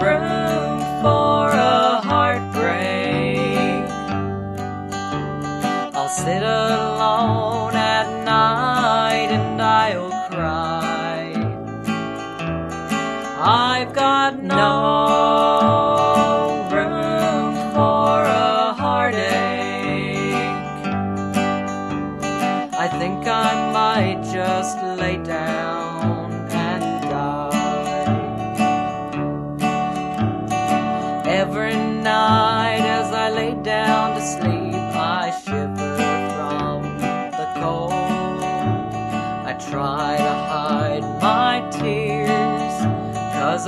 room 0.00 0.80
for 1.02 1.48
a 1.50 2.00
heartbreak. 2.10 3.84
I'll 5.92 6.08
sit 6.08 6.44
alone 6.44 6.79
I've 13.80 13.94
got 13.94 14.19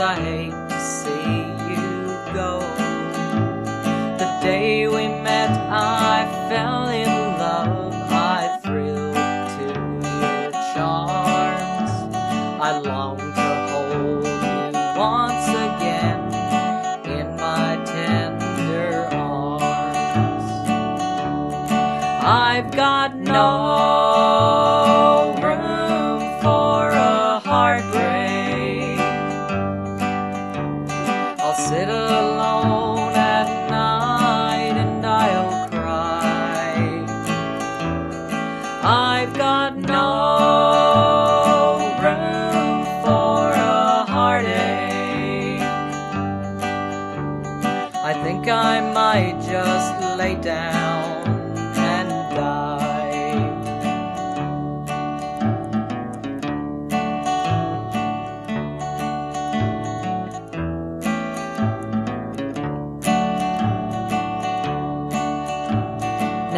I 0.03 0.17
hate 0.17 0.51
to 0.51 0.81
see 0.81 1.39
you 1.71 2.35
go. 2.35 2.59
The 4.19 4.29
day 4.43 4.89
we 4.89 5.07
met, 5.07 5.51
I 5.71 6.27
fell 6.49 6.89
in 6.89 7.39
love. 7.39 7.95
I 8.11 8.59
thrilled 8.65 9.15
to 9.15 9.67
your 10.03 10.51
charms. 10.75 11.93
I 12.61 12.81
long 12.81 13.19
to 13.19 13.49
hold 13.71 14.25
you 14.27 14.73
once 14.99 15.49
again 15.69 16.21
in 17.07 17.37
my 17.37 17.81
tender 17.85 19.09
arms. 19.13 20.51
I've 22.25 22.73
got 22.73 23.15
no 23.15 23.82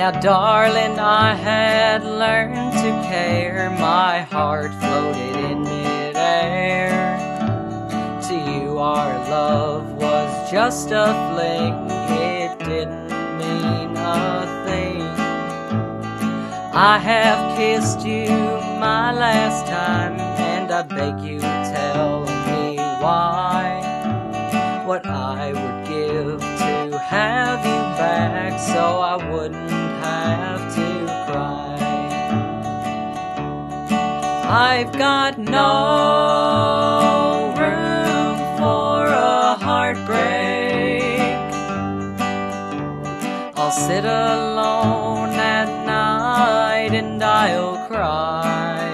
Now, 0.05 0.11
darling, 0.21 0.99
I 0.99 1.33
had 1.35 2.05
learned 2.05 2.75
to 2.75 2.91
care. 3.09 3.71
My 3.71 4.21
heart 4.21 4.71
floated 4.75 5.35
in 5.51 5.63
midair. 5.63 7.17
To 8.29 8.35
you, 8.35 8.79
our 8.81 9.15
love 9.31 9.95
was 9.95 10.51
just 10.51 10.91
a 10.91 11.07
fling. 11.33 11.91
It 12.21 12.59
didn't 12.59 13.09
mean 13.39 13.97
a 13.97 14.45
thing. 14.67 15.01
I 16.75 16.99
have 16.99 17.57
kissed 17.57 18.05
you 18.05 18.29
my 18.29 19.11
last 19.11 19.67
time, 19.67 20.21
and 20.21 20.71
I 20.71 20.83
beg 20.83 21.19
you 21.21 21.41
I've 34.47 34.92
got 34.92 35.38
no 35.38 35.55
room 37.57 38.36
for 38.59 39.07
a 39.07 39.57
heartbreak. 39.57 41.22
I'll 43.57 43.70
sit 43.70 44.05
alone 44.05 45.30
at 45.30 45.86
night 45.86 46.92
and 46.92 47.24
I'll 47.24 47.88
cry. 47.88 48.92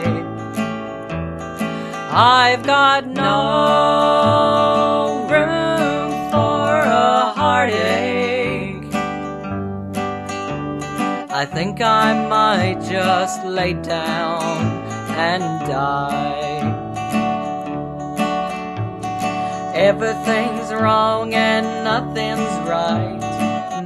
I've 2.12 2.62
got 2.62 3.08
no 3.08 3.26
room 5.28 6.30
for 6.30 6.78
a 6.78 7.32
heartache. 7.34 8.94
I 11.32 11.44
think 11.44 11.80
I 11.80 12.12
might 12.28 12.80
just 12.88 13.44
lay 13.44 13.72
down 13.72 14.69
and 15.10 15.66
die. 15.66 16.40
Everything's 19.74 20.72
wrong 20.72 21.34
and 21.34 21.66
nothing's 21.84 22.68
right. 22.68 23.18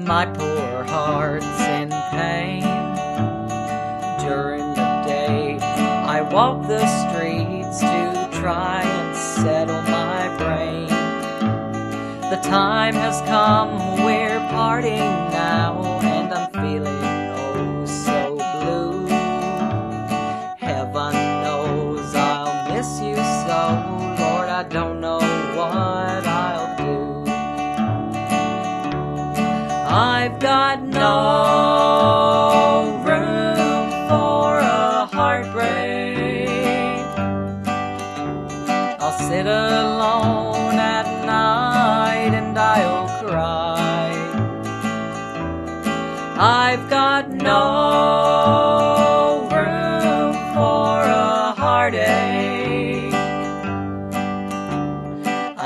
My 0.01 0.27
poor 0.27 0.85
heart's 0.85 1.61
in 1.61 1.91
pain. 2.11 2.63
During 4.21 4.75
the 4.75 5.03
day, 5.07 5.59
I 5.61 6.21
walk 6.21 6.67
the 6.67 6.85
streets 6.87 7.81
to 7.81 8.29
try 8.41 8.83
and 8.83 9.17
settle 9.17 9.83
my 9.83 10.37
brain. 10.37 10.89
The 12.31 12.41
time 12.43 12.95
has 12.95 13.21
come, 13.29 14.05
we're 14.05 14.41
parting 14.51 14.99
now, 14.99 15.94
sit 39.35 39.47
alone 39.47 40.79
at 40.79 41.07
night 41.27 42.33
and 42.41 42.57
I'll 42.57 43.09
cry. 43.25 44.13
I've 46.39 46.89
got 46.89 47.31
no 47.31 47.63
room 49.51 50.35
for 50.55 51.03
a 51.03 51.53
heartache. 51.63 53.13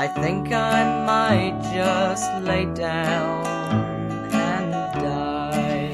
I 0.03 0.07
think 0.19 0.51
I 0.51 0.79
might 1.05 1.55
just 1.71 2.27
lay 2.41 2.65
down 2.73 3.45
and 4.33 4.71
die. 4.99 5.91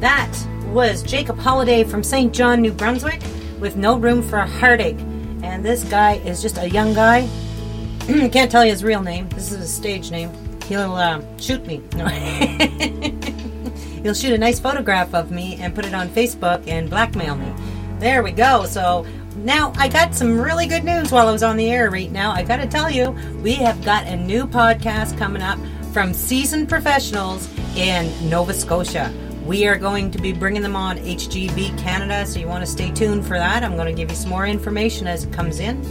That 0.00 0.34
was 0.74 1.02
Jacob 1.02 1.38
Holiday 1.38 1.84
from 1.84 2.02
Saint 2.02 2.34
John, 2.34 2.60
New 2.60 2.72
Brunswick, 2.72 3.22
with 3.66 3.74
No 3.74 3.96
Room 3.96 4.22
for 4.22 4.38
a 4.38 4.46
Heartache. 4.46 5.00
And 5.42 5.64
this 5.64 5.82
guy 5.82 6.18
is 6.18 6.40
just 6.40 6.56
a 6.56 6.70
young 6.70 6.94
guy. 6.94 7.22
I 8.08 8.28
can't 8.28 8.48
tell 8.48 8.64
you 8.64 8.70
his 8.70 8.84
real 8.84 9.02
name. 9.02 9.28
This 9.30 9.50
is 9.50 9.58
his 9.58 9.74
stage 9.74 10.12
name. 10.12 10.30
He'll 10.68 10.94
uh, 10.94 11.20
shoot 11.36 11.66
me. 11.66 11.82
He'll 14.04 14.14
shoot 14.14 14.34
a 14.34 14.38
nice 14.38 14.60
photograph 14.60 15.16
of 15.16 15.32
me 15.32 15.56
and 15.56 15.74
put 15.74 15.84
it 15.84 15.94
on 15.94 16.08
Facebook 16.10 16.68
and 16.68 16.88
blackmail 16.88 17.34
me. 17.34 17.52
There 17.98 18.22
we 18.22 18.30
go. 18.30 18.66
So 18.66 19.04
now 19.38 19.72
I 19.76 19.88
got 19.88 20.14
some 20.14 20.40
really 20.40 20.68
good 20.68 20.84
news 20.84 21.10
while 21.10 21.26
I 21.26 21.32
was 21.32 21.42
on 21.42 21.56
the 21.56 21.68
air 21.68 21.90
right 21.90 22.12
now. 22.12 22.30
I 22.30 22.44
got 22.44 22.58
to 22.58 22.68
tell 22.68 22.88
you, 22.88 23.10
we 23.42 23.54
have 23.54 23.84
got 23.84 24.06
a 24.06 24.14
new 24.14 24.46
podcast 24.46 25.18
coming 25.18 25.42
up 25.42 25.58
from 25.92 26.14
seasoned 26.14 26.68
professionals 26.68 27.52
in 27.76 28.30
Nova 28.30 28.54
Scotia. 28.54 29.12
We 29.46 29.64
are 29.68 29.78
going 29.78 30.10
to 30.10 30.18
be 30.18 30.32
bringing 30.32 30.60
them 30.60 30.74
on 30.74 30.98
HGB 30.98 31.78
Canada, 31.78 32.26
so 32.26 32.40
you 32.40 32.48
want 32.48 32.64
to 32.64 32.70
stay 32.70 32.90
tuned 32.90 33.24
for 33.24 33.38
that. 33.38 33.62
I'm 33.62 33.76
going 33.76 33.86
to 33.86 33.92
give 33.92 34.10
you 34.10 34.16
some 34.16 34.30
more 34.30 34.44
information 34.44 35.06
as 35.06 35.22
it 35.22 35.32
comes 35.32 35.60
in. 35.60 35.86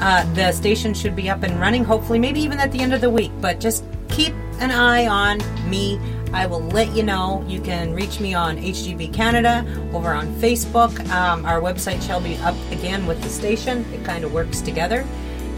Uh, 0.00 0.32
the 0.34 0.52
station 0.52 0.94
should 0.94 1.16
be 1.16 1.28
up 1.28 1.42
and 1.42 1.58
running, 1.58 1.82
hopefully, 1.82 2.20
maybe 2.20 2.38
even 2.40 2.60
at 2.60 2.70
the 2.70 2.78
end 2.78 2.94
of 2.94 3.00
the 3.00 3.10
week. 3.10 3.32
But 3.40 3.58
just 3.58 3.84
keep 4.08 4.32
an 4.60 4.70
eye 4.70 5.08
on 5.08 5.38
me. 5.68 5.98
I 6.32 6.46
will 6.46 6.60
let 6.60 6.94
you 6.94 7.02
know. 7.02 7.44
You 7.48 7.60
can 7.60 7.92
reach 7.94 8.20
me 8.20 8.32
on 8.32 8.58
HGB 8.58 9.12
Canada 9.12 9.66
over 9.92 10.12
on 10.12 10.32
Facebook. 10.34 10.96
Um, 11.10 11.44
our 11.46 11.60
website 11.60 12.00
shall 12.00 12.20
be 12.20 12.36
up 12.36 12.54
again 12.70 13.06
with 13.06 13.20
the 13.24 13.28
station. 13.28 13.84
It 13.92 14.04
kind 14.04 14.22
of 14.22 14.32
works 14.32 14.60
together. 14.60 15.04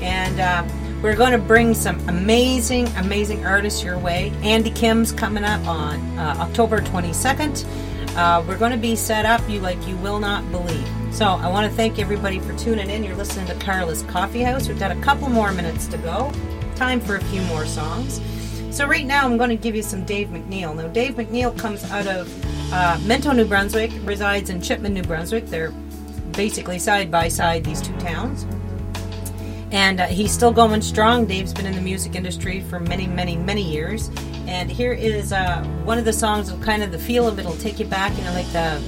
And 0.00 0.40
uh, 0.40 0.66
we're 1.02 1.16
going 1.16 1.32
to 1.32 1.38
bring 1.38 1.74
some 1.74 1.96
amazing, 2.08 2.88
amazing 2.96 3.44
artists 3.44 3.84
your 3.84 3.98
way. 3.98 4.32
Andy 4.42 4.70
Kim's 4.70 5.12
coming 5.12 5.44
up 5.44 5.64
on 5.66 6.00
uh, 6.18 6.36
October 6.40 6.80
22nd. 6.80 7.66
Uh, 8.16 8.42
we're 8.48 8.58
going 8.58 8.72
to 8.72 8.78
be 8.78 8.96
set 8.96 9.26
up 9.26 9.46
you 9.48 9.60
like 9.60 9.86
you 9.86 9.96
will 9.98 10.18
not 10.18 10.50
believe. 10.50 10.88
So 11.12 11.26
I 11.26 11.48
want 11.48 11.70
to 11.70 11.76
thank 11.76 11.98
everybody 11.98 12.38
for 12.38 12.56
tuning 12.56 12.88
in. 12.88 13.04
You're 13.04 13.14
listening 13.14 13.46
to 13.46 13.54
Carla's 13.64 14.02
Coffee 14.04 14.40
House. 14.40 14.68
We've 14.68 14.78
got 14.78 14.90
a 14.90 15.00
couple 15.00 15.28
more 15.28 15.52
minutes 15.52 15.86
to 15.88 15.98
go. 15.98 16.32
Time 16.76 17.00
for 17.00 17.16
a 17.16 17.24
few 17.24 17.42
more 17.42 17.66
songs. 17.66 18.20
So 18.74 18.86
right 18.86 19.06
now 19.06 19.24
I'm 19.24 19.36
going 19.36 19.50
to 19.50 19.56
give 19.56 19.76
you 19.76 19.82
some 19.82 20.04
Dave 20.04 20.28
McNeil. 20.28 20.74
Now 20.74 20.88
Dave 20.88 21.14
McNeil 21.14 21.56
comes 21.58 21.84
out 21.90 22.06
of 22.06 22.72
uh, 22.72 22.98
Minto, 23.04 23.32
New 23.32 23.44
Brunswick, 23.44 23.90
resides 24.04 24.50
in 24.50 24.60
Chipman, 24.60 24.94
New 24.94 25.02
Brunswick. 25.02 25.46
They're 25.46 25.72
basically 26.32 26.78
side 26.78 27.10
by 27.10 27.28
side 27.28 27.64
these 27.64 27.80
two 27.80 27.96
towns. 27.98 28.46
And 29.72 30.00
uh, 30.00 30.06
he's 30.06 30.32
still 30.32 30.52
going 30.52 30.80
strong. 30.82 31.26
Dave's 31.26 31.52
been 31.52 31.66
in 31.66 31.74
the 31.74 31.80
music 31.80 32.14
industry 32.14 32.60
for 32.60 32.78
many, 32.78 33.06
many, 33.06 33.36
many 33.36 33.62
years. 33.62 34.10
And 34.46 34.70
here 34.70 34.92
is 34.92 35.32
uh, 35.32 35.64
one 35.84 35.98
of 35.98 36.04
the 36.04 36.12
songs 36.12 36.50
of 36.50 36.60
kind 36.60 36.82
of 36.82 36.92
the 36.92 36.98
feel 36.98 37.26
of 37.26 37.38
it. 37.38 37.42
It'll 37.42 37.56
take 37.56 37.80
you 37.80 37.86
back, 37.86 38.16
you 38.16 38.24
know, 38.24 38.32
like 38.32 38.50
the 38.52 38.80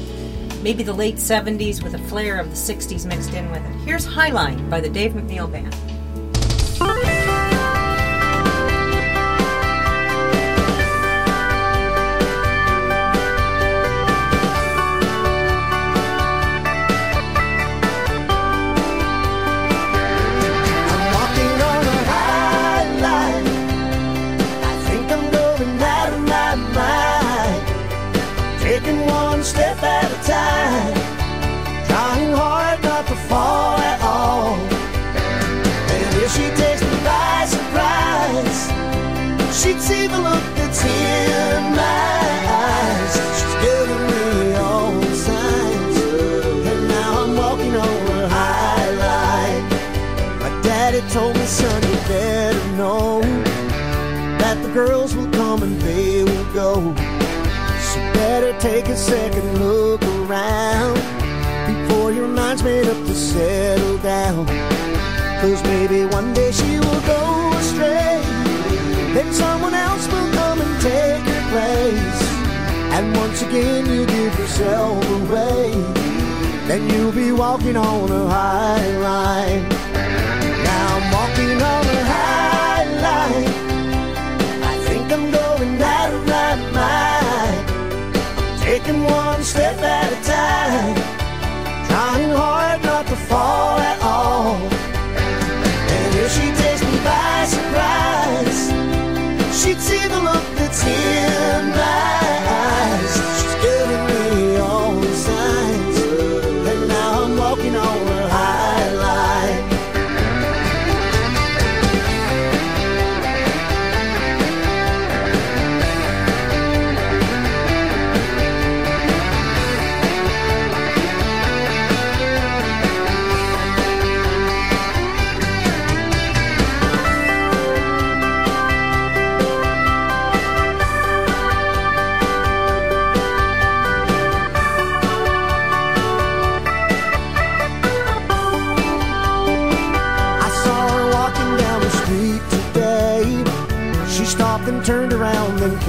maybe 0.63 0.83
the 0.83 0.93
late 0.93 1.17
70s 1.17 1.83
with 1.83 1.95
a 1.95 1.99
flair 1.99 2.39
of 2.39 2.49
the 2.51 2.57
60s 2.57 3.07
mixed 3.07 3.33
in 3.33 3.51
with 3.51 3.65
it. 3.65 3.73
Here's 3.85 4.07
Highline 4.07 4.69
by 4.71 4.81
the 4.81 4.89
Dave 4.89 5.13
McNeil 5.13 5.51
Band. 5.51 5.75
The 54.69 54.75
girls 54.75 55.15
will 55.15 55.31
come 55.31 55.63
and 55.63 55.81
they 55.81 56.25
will 56.25 56.53
go. 56.53 56.75
So 57.91 57.99
better 58.13 58.59
take 58.61 58.89
a 58.89 58.97
second 58.97 59.59
look 59.59 60.03
around 60.03 60.97
before 61.67 62.13
your 62.13 62.29
mind's 62.29 62.63
made 62.63 62.87
up 62.87 62.97
to 63.07 63.15
settle 63.15 63.99
down. 63.99 64.47
Cause 65.41 65.63
maybe 65.65 66.05
one 66.07 66.35
day 66.35 66.53
she 66.53 66.79
will 66.81 67.03
go 67.07 67.51
astray. 67.57 68.21
Then 69.15 69.33
someone 69.33 69.75
else 69.75 70.07
will 70.09 70.31
come 70.33 70.61
and 70.61 70.83
take 70.83 71.25
her 71.33 71.45
place. 71.53 72.21
And 72.97 73.17
once 73.17 73.43
again 73.43 73.87
you 73.87 74.05
give 74.07 74.39
yourself 74.39 75.03
away. 75.23 75.71
Then 76.69 76.89
you'll 76.91 77.13
be 77.13 77.33
walking 77.33 77.77
on 77.77 78.11
a 78.11 78.29
high 78.29 78.91
line. 78.99 79.69
Now 80.69 80.97
I'm 80.97 81.13
walking 81.13 81.63
on 81.63 81.85
a 81.97 82.05
high 82.13 82.85
line. 83.07 83.68
Taking 88.89 89.05
one 89.05 89.43
step 89.43 89.77
at 89.83 90.13
a 90.13 90.17
time. 90.25 90.95
Trying 91.89 92.31
hard 92.31 92.88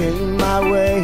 came 0.00 0.36
my 0.38 0.60
way. 0.72 1.00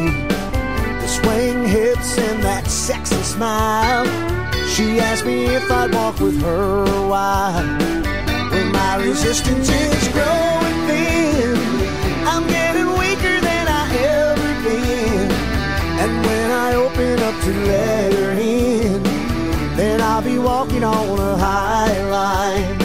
The 1.01 1.07
swaying 1.07 1.65
hips 1.67 2.17
and 2.17 2.43
that 2.43 2.65
sexy 2.65 3.21
smile. 3.21 4.05
She 4.73 4.99
asked 4.99 5.25
me 5.25 5.45
if 5.57 5.69
I'd 5.69 5.93
walk 5.93 6.19
with 6.19 6.41
her 6.41 6.83
a 6.99 7.03
while. 7.13 7.69
Well, 8.51 8.69
my 8.81 8.95
resistance 9.07 9.69
is 9.69 10.03
growing 10.17 10.77
thin. 10.89 11.57
I'm 12.31 12.45
getting 12.57 12.89
weaker 13.01 13.37
than 13.49 13.65
I 13.81 13.85
ever 14.19 14.51
been. 14.67 15.29
And 16.01 16.11
when 16.25 16.47
I 16.65 16.69
open 16.85 17.15
up 17.27 17.35
to 17.45 17.51
let 17.71 18.13
her 18.13 18.31
in, 18.31 19.03
then 19.79 20.01
I'll 20.01 20.23
be 20.23 20.39
walking 20.39 20.83
on 20.83 21.19
a 21.19 21.37
high 21.37 21.97
line. 22.09 22.76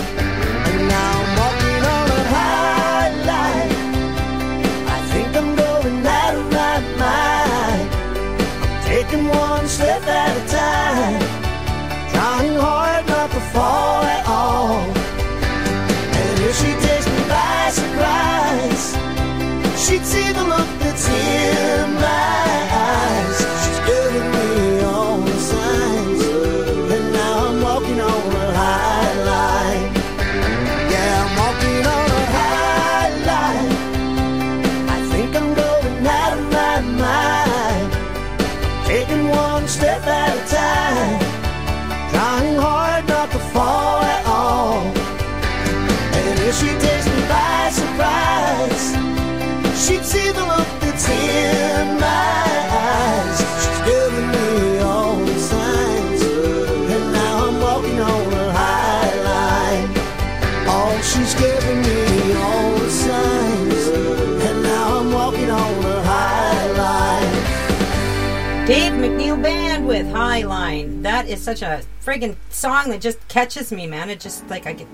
High 70.33 70.47
Line. 70.47 71.03
That 71.03 71.29
is 71.29 71.43
such 71.43 71.61
a 71.61 71.83
friggin' 72.03 72.37
song 72.49 72.89
that 72.89 73.03
just 73.03 73.29
catches 73.29 73.71
me, 73.71 73.87
man. 73.87 74.09
It 74.09 74.19
just 74.19 74.49
like 74.49 74.67
I 74.67 74.73
get 74.73 74.89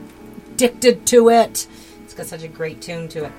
addicted 0.51 1.07
to 1.07 1.29
it. 1.29 1.69
It's 2.03 2.13
got 2.13 2.27
such 2.27 2.43
a 2.43 2.49
great 2.49 2.83
tune 2.83 3.07
to 3.11 3.27
it. 3.27 3.33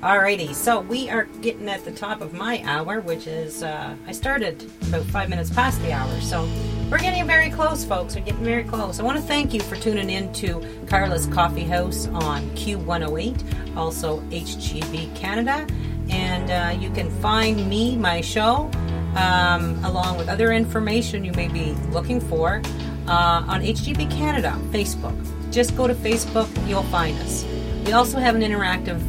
Alrighty, 0.00 0.54
so 0.54 0.82
we 0.82 1.10
are 1.10 1.24
getting 1.40 1.68
at 1.68 1.84
the 1.84 1.90
top 1.90 2.20
of 2.20 2.34
my 2.34 2.62
hour, 2.64 3.00
which 3.00 3.26
is 3.26 3.64
uh, 3.64 3.96
I 4.06 4.12
started 4.12 4.70
about 4.86 5.06
five 5.06 5.28
minutes 5.28 5.50
past 5.50 5.82
the 5.82 5.90
hour, 5.90 6.20
so 6.20 6.48
we're 6.88 6.98
getting 6.98 7.26
very 7.26 7.50
close, 7.50 7.84
folks. 7.84 8.14
We're 8.14 8.22
getting 8.22 8.44
very 8.44 8.62
close. 8.62 9.00
I 9.00 9.02
want 9.02 9.16
to 9.16 9.24
thank 9.24 9.52
you 9.52 9.58
for 9.58 9.74
tuning 9.74 10.10
in 10.10 10.32
to 10.34 10.60
Carla's 10.86 11.26
Coffee 11.26 11.64
House 11.64 12.06
on 12.06 12.48
Q108, 12.50 13.76
also 13.76 14.20
HGB 14.30 15.16
Canada, 15.16 15.66
and 16.10 16.48
uh, 16.52 16.80
you 16.80 16.90
can 16.90 17.10
find 17.20 17.68
me, 17.68 17.96
my 17.96 18.20
show, 18.20 18.70
um, 19.16 19.82
along 19.84 20.18
with 20.18 20.28
other 20.28 20.52
information 20.52 21.24
you 21.24 21.32
may 21.32 21.48
be 21.48 21.72
looking 21.90 22.20
for 22.20 22.62
uh, 23.06 23.44
on 23.46 23.62
HGB 23.62 24.10
Canada 24.10 24.58
Facebook. 24.70 25.14
Just 25.52 25.76
go 25.76 25.86
to 25.86 25.94
Facebook, 25.94 26.48
you'll 26.68 26.82
find 26.84 27.18
us. 27.20 27.44
We 27.86 27.92
also 27.92 28.18
have 28.18 28.34
an 28.34 28.42
interactive 28.42 29.00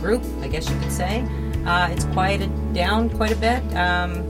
group, 0.00 0.22
I 0.40 0.48
guess 0.48 0.68
you 0.68 0.78
could 0.78 0.92
say. 0.92 1.26
Uh, 1.66 1.88
it's 1.90 2.04
quieted 2.04 2.74
down 2.74 3.08
quite 3.10 3.32
a 3.32 3.36
bit. 3.36 3.62
Um, 3.74 4.22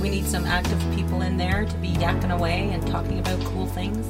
we 0.00 0.08
need 0.08 0.24
some 0.24 0.46
active 0.46 0.80
people 0.94 1.20
in 1.22 1.36
there 1.36 1.66
to 1.66 1.76
be 1.76 1.88
yakking 1.88 2.34
away 2.34 2.70
and 2.70 2.86
talking 2.86 3.18
about 3.18 3.38
cool 3.46 3.66
things. 3.66 4.06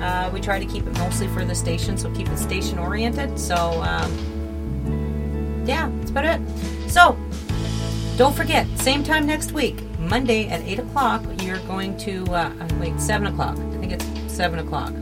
Uh, 0.00 0.30
we 0.32 0.40
try 0.40 0.58
to 0.58 0.64
keep 0.64 0.86
it 0.86 0.96
mostly 0.98 1.26
for 1.28 1.44
the 1.44 1.54
station, 1.54 1.98
so 1.98 2.10
keep 2.12 2.28
it 2.28 2.38
station 2.38 2.78
oriented. 2.78 3.38
So, 3.38 3.82
um, 3.82 5.62
yeah, 5.66 5.90
that's 5.98 6.10
about 6.10 6.24
it. 6.24 6.40
So, 6.88 7.18
don't 8.20 8.36
forget, 8.36 8.66
same 8.76 9.02
time 9.02 9.24
next 9.24 9.52
week, 9.52 9.80
Monday 9.98 10.46
at 10.48 10.60
8 10.60 10.80
o'clock, 10.80 11.24
you're 11.40 11.58
going 11.60 11.96
to, 11.96 12.22
uh, 12.26 12.52
uh, 12.60 12.68
wait, 12.78 13.00
7 13.00 13.28
o'clock. 13.28 13.56
I 13.56 13.78
think 13.78 13.92
it's 13.92 14.04
7 14.30 14.58
o'clock. 14.58 14.92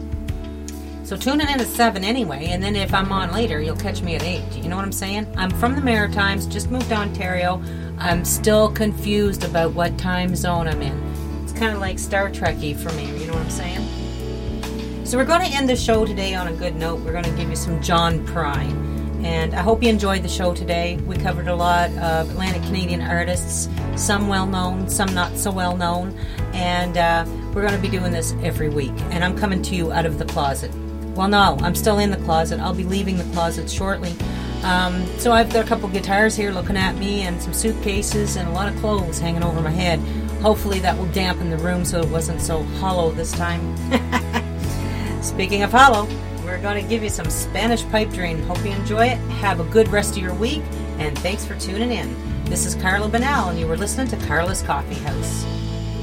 So 1.02 1.16
tune 1.16 1.40
in 1.40 1.48
at 1.48 1.66
7 1.66 2.04
anyway, 2.04 2.46
and 2.50 2.62
then 2.62 2.76
if 2.76 2.94
I'm 2.94 3.10
on 3.10 3.32
later, 3.32 3.60
you'll 3.60 3.74
catch 3.74 4.02
me 4.02 4.14
at 4.14 4.22
8. 4.22 4.62
You 4.62 4.68
know 4.68 4.76
what 4.76 4.84
I'm 4.84 4.92
saying? 4.92 5.26
I'm 5.36 5.50
from 5.50 5.74
the 5.74 5.80
Maritimes, 5.80 6.46
just 6.46 6.70
moved 6.70 6.90
to 6.90 6.94
Ontario. 6.94 7.60
I'm 7.98 8.24
still 8.24 8.70
confused 8.70 9.42
about 9.42 9.72
what 9.72 9.98
time 9.98 10.36
zone 10.36 10.68
I'm 10.68 10.80
in. 10.80 11.42
It's 11.42 11.52
kind 11.52 11.74
of 11.74 11.80
like 11.80 11.98
Star 11.98 12.30
Trekky 12.30 12.76
for 12.76 12.92
me, 12.92 13.06
you 13.18 13.26
know 13.26 13.32
what 13.32 13.42
I'm 13.42 13.50
saying? 13.50 15.04
So 15.04 15.18
we're 15.18 15.24
going 15.24 15.44
to 15.44 15.56
end 15.56 15.68
the 15.68 15.74
show 15.74 16.06
today 16.06 16.36
on 16.36 16.46
a 16.46 16.52
good 16.52 16.76
note. 16.76 17.00
We're 17.00 17.10
going 17.10 17.24
to 17.24 17.32
give 17.32 17.50
you 17.50 17.56
some 17.56 17.82
John 17.82 18.24
Prine. 18.28 18.87
And 19.24 19.54
I 19.54 19.62
hope 19.62 19.82
you 19.82 19.88
enjoyed 19.88 20.22
the 20.22 20.28
show 20.28 20.54
today. 20.54 20.96
We 21.06 21.16
covered 21.16 21.48
a 21.48 21.54
lot 21.54 21.90
of 21.98 22.30
Atlantic 22.30 22.62
Canadian 22.62 23.02
artists, 23.02 23.68
some 23.96 24.28
well 24.28 24.46
known, 24.46 24.88
some 24.88 25.12
not 25.14 25.36
so 25.36 25.50
well 25.50 25.76
known. 25.76 26.16
And 26.52 26.96
uh, 26.96 27.24
we're 27.52 27.62
going 27.62 27.74
to 27.74 27.80
be 27.80 27.88
doing 27.88 28.12
this 28.12 28.34
every 28.42 28.68
week. 28.68 28.92
And 29.10 29.24
I'm 29.24 29.36
coming 29.36 29.62
to 29.62 29.74
you 29.74 29.92
out 29.92 30.06
of 30.06 30.18
the 30.18 30.24
closet. 30.24 30.70
Well, 31.14 31.28
no, 31.28 31.58
I'm 31.62 31.74
still 31.74 31.98
in 31.98 32.10
the 32.10 32.16
closet. 32.18 32.60
I'll 32.60 32.74
be 32.74 32.84
leaving 32.84 33.18
the 33.18 33.24
closet 33.34 33.68
shortly. 33.68 34.14
Um, 34.62 35.06
so 35.18 35.32
I've 35.32 35.52
got 35.52 35.64
a 35.64 35.68
couple 35.68 35.88
guitars 35.88 36.36
here 36.36 36.50
looking 36.50 36.76
at 36.76 36.96
me, 36.96 37.22
and 37.22 37.40
some 37.40 37.52
suitcases, 37.52 38.36
and 38.36 38.48
a 38.48 38.52
lot 38.52 38.72
of 38.72 38.78
clothes 38.80 39.18
hanging 39.18 39.42
over 39.42 39.60
my 39.60 39.70
head. 39.70 39.98
Hopefully, 40.42 40.78
that 40.80 40.96
will 40.96 41.06
dampen 41.06 41.50
the 41.50 41.58
room 41.58 41.84
so 41.84 42.00
it 42.00 42.08
wasn't 42.08 42.40
so 42.40 42.62
hollow 42.80 43.10
this 43.10 43.32
time. 43.32 43.76
Speaking 45.22 45.62
of 45.62 45.72
hollow, 45.72 46.08
we're 46.48 46.60
going 46.62 46.82
to 46.82 46.88
give 46.88 47.02
you 47.02 47.10
some 47.10 47.28
Spanish 47.28 47.84
pipe 47.90 48.08
dream. 48.10 48.42
Hope 48.44 48.64
you 48.64 48.70
enjoy 48.70 49.04
it. 49.06 49.18
Have 49.42 49.60
a 49.60 49.64
good 49.64 49.86
rest 49.88 50.16
of 50.16 50.22
your 50.22 50.32
week, 50.32 50.62
and 50.98 51.16
thanks 51.18 51.44
for 51.44 51.54
tuning 51.60 51.92
in. 51.92 52.16
This 52.46 52.64
is 52.64 52.74
Carla 52.74 53.06
Bonnell, 53.06 53.50
and 53.50 53.58
you 53.58 53.66
were 53.66 53.76
listening 53.76 54.08
to 54.08 54.16
Carla's 54.26 54.62
Coffee 54.62 54.94
House. 54.94 55.44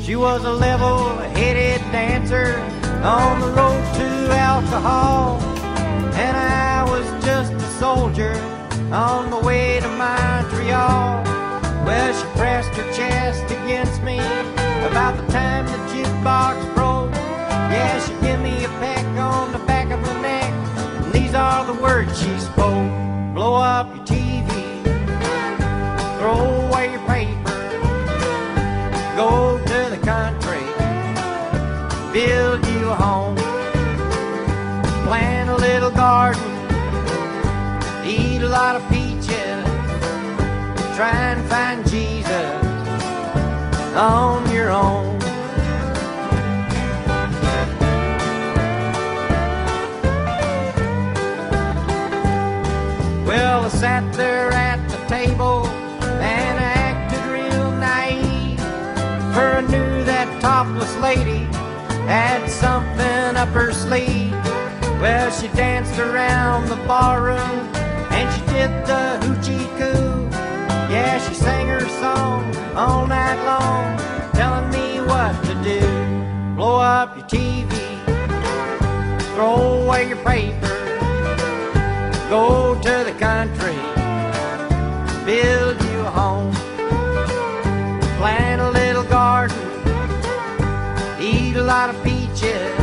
She 0.03 0.15
was 0.15 0.43
a 0.45 0.51
level-headed 0.51 1.81
dancer 1.91 2.59
on 3.03 3.41
the 3.41 3.47
road 3.47 3.83
to 3.95 4.33
alcohol, 4.35 5.41
and 6.13 6.37
I 6.37 6.83
was 6.83 7.25
just 7.25 7.51
a 7.53 7.59
soldier 7.79 8.35
on 8.93 9.31
the 9.31 9.39
way 9.39 9.79
to 9.79 9.87
Montreal. 9.87 11.23
Well, 11.85 12.13
she 12.13 12.37
pressed 12.37 12.69
her 12.75 12.93
chest 12.93 13.45
against 13.45 14.03
me 14.03 14.19
about 14.19 15.17
the 15.17 15.25
time 15.33 15.65
the 15.65 15.77
jukebox 15.91 16.75
broke. 16.75 17.11
Yeah, 17.71 17.99
she 18.05 18.13
gave 18.21 18.39
me 18.41 18.63
a 18.63 18.69
peck 18.79 19.03
on 19.17 19.51
the 19.51 19.59
back 19.65 19.89
of 19.89 20.05
the 20.05 20.13
neck, 20.21 20.34
these 21.15 21.33
are 21.33 21.65
the 21.65 21.73
words 21.81 22.11
she 22.19 22.37
spoke: 22.37 22.91
Blow 23.33 23.55
up 23.55 23.87
your 23.95 24.05
TV, 24.05 24.49
throw 26.19 26.41
away 26.65 26.91
your 26.91 27.05
paper, 27.07 27.57
go 29.15 29.57
to 29.71 29.79
the 29.95 30.01
country, 30.03 30.65
build 32.11 32.59
you 32.67 32.89
a 32.89 32.95
home, 32.95 33.37
plant 35.07 35.49
a 35.49 35.55
little 35.55 35.91
garden, 35.91 36.51
eat 38.05 38.41
a 38.41 38.49
lot 38.49 38.75
of 38.75 38.83
peaches, 38.89 39.63
try 40.97 41.15
and 41.31 41.41
find 41.49 41.87
Jesus 41.89 42.51
on 43.95 44.51
your 44.51 44.69
own. 44.69 45.14
Well, 53.25 53.65
I 53.65 53.69
sat 53.69 54.13
there 54.13 54.51
at 54.51 54.87
the 54.87 54.97
table 55.07 55.65
and 55.65 56.59
I 56.59 56.71
acted 56.89 57.25
real 57.31 57.71
naive. 57.71 58.59
For 59.33 59.47
I 59.57 59.61
knew 59.61 60.03
that 60.03 60.41
topless 60.41 60.95
lady 60.97 61.45
had 62.05 62.47
something 62.47 63.35
up 63.35 63.49
her 63.49 63.71
sleeve. 63.71 64.31
Well, 65.01 65.31
she 65.31 65.47
danced 65.49 65.97
around 65.97 66.67
the 66.67 66.75
barroom 66.87 67.65
and 68.13 68.31
she 68.33 68.41
did 68.53 68.69
the 68.85 69.17
hoochie 69.25 69.67
coo. 69.77 70.29
Yeah, 70.93 71.17
she 71.27 71.33
sang 71.33 71.67
her 71.67 71.87
song 71.99 72.55
all 72.75 73.07
night 73.07 73.43
long, 73.43 73.97
telling 74.33 74.69
me 74.69 75.01
what 75.01 75.33
to 75.45 75.55
do. 75.63 75.81
Blow 76.55 76.79
up 76.79 77.17
your 77.17 77.25
TV, 77.25 77.73
throw 79.33 79.83
away 79.83 80.09
your 80.09 80.17
paper, 80.17 80.74
go 82.29 82.73
to 82.75 83.03
the 83.03 83.15
country, 83.19 83.75
build 85.25 85.81
you 85.83 85.99
a 85.99 86.11
home, 86.11 86.53
plant 88.17 88.61
a 88.61 88.69
little 88.71 89.03
garden, 89.03 89.57
eat 91.21 91.55
a 91.55 91.63
lot 91.63 91.89
of 91.89 92.03
peaches, 92.03 92.75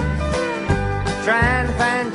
try 1.24 1.40
and 1.40 1.74
find 1.74 2.14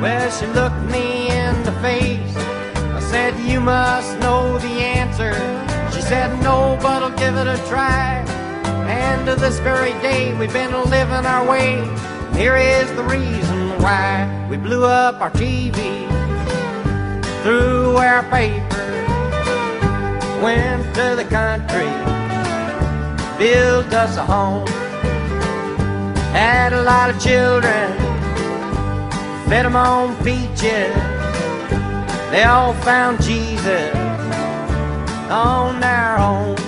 well, 0.00 0.30
she 0.30 0.46
looked 0.46 0.82
me 0.90 1.30
in 1.30 1.62
the 1.62 1.72
face. 1.82 2.36
I 2.36 3.00
said, 3.00 3.38
You 3.40 3.60
must 3.60 4.18
know 4.18 4.58
the 4.58 4.68
answer. 4.68 5.32
She 5.94 6.00
said, 6.00 6.30
No, 6.42 6.78
but 6.80 7.02
I'll 7.02 7.18
give 7.18 7.36
it 7.36 7.46
a 7.46 7.58
try. 7.68 8.24
And 8.88 9.26
to 9.26 9.34
this 9.34 9.58
very 9.60 9.92
day, 10.00 10.34
we've 10.38 10.52
been 10.52 10.72
living 10.90 11.26
our 11.26 11.46
way. 11.46 11.82
Here 12.34 12.56
is 12.56 12.90
the 12.94 13.02
reason 13.02 13.70
why 13.82 14.46
we 14.48 14.56
blew 14.56 14.84
up 14.84 15.20
our 15.20 15.30
TV, 15.30 16.08
threw 17.42 17.96
our 17.96 18.22
paper, 18.30 18.84
went 20.42 20.82
to 20.94 21.14
the 21.16 21.26
country, 21.28 21.90
built 23.36 23.92
us 23.92 24.16
a 24.16 24.24
home, 24.24 24.66
had 26.32 26.72
a 26.72 26.82
lot 26.82 27.10
of 27.10 27.20
children, 27.20 28.09
fed 29.50 29.64
them 29.64 29.74
on 29.74 30.14
peaches. 30.22 30.94
They 32.30 32.44
all 32.44 32.72
found 32.72 33.20
Jesus 33.20 33.92
on 35.28 35.80
their 35.80 36.18
own. 36.18 36.59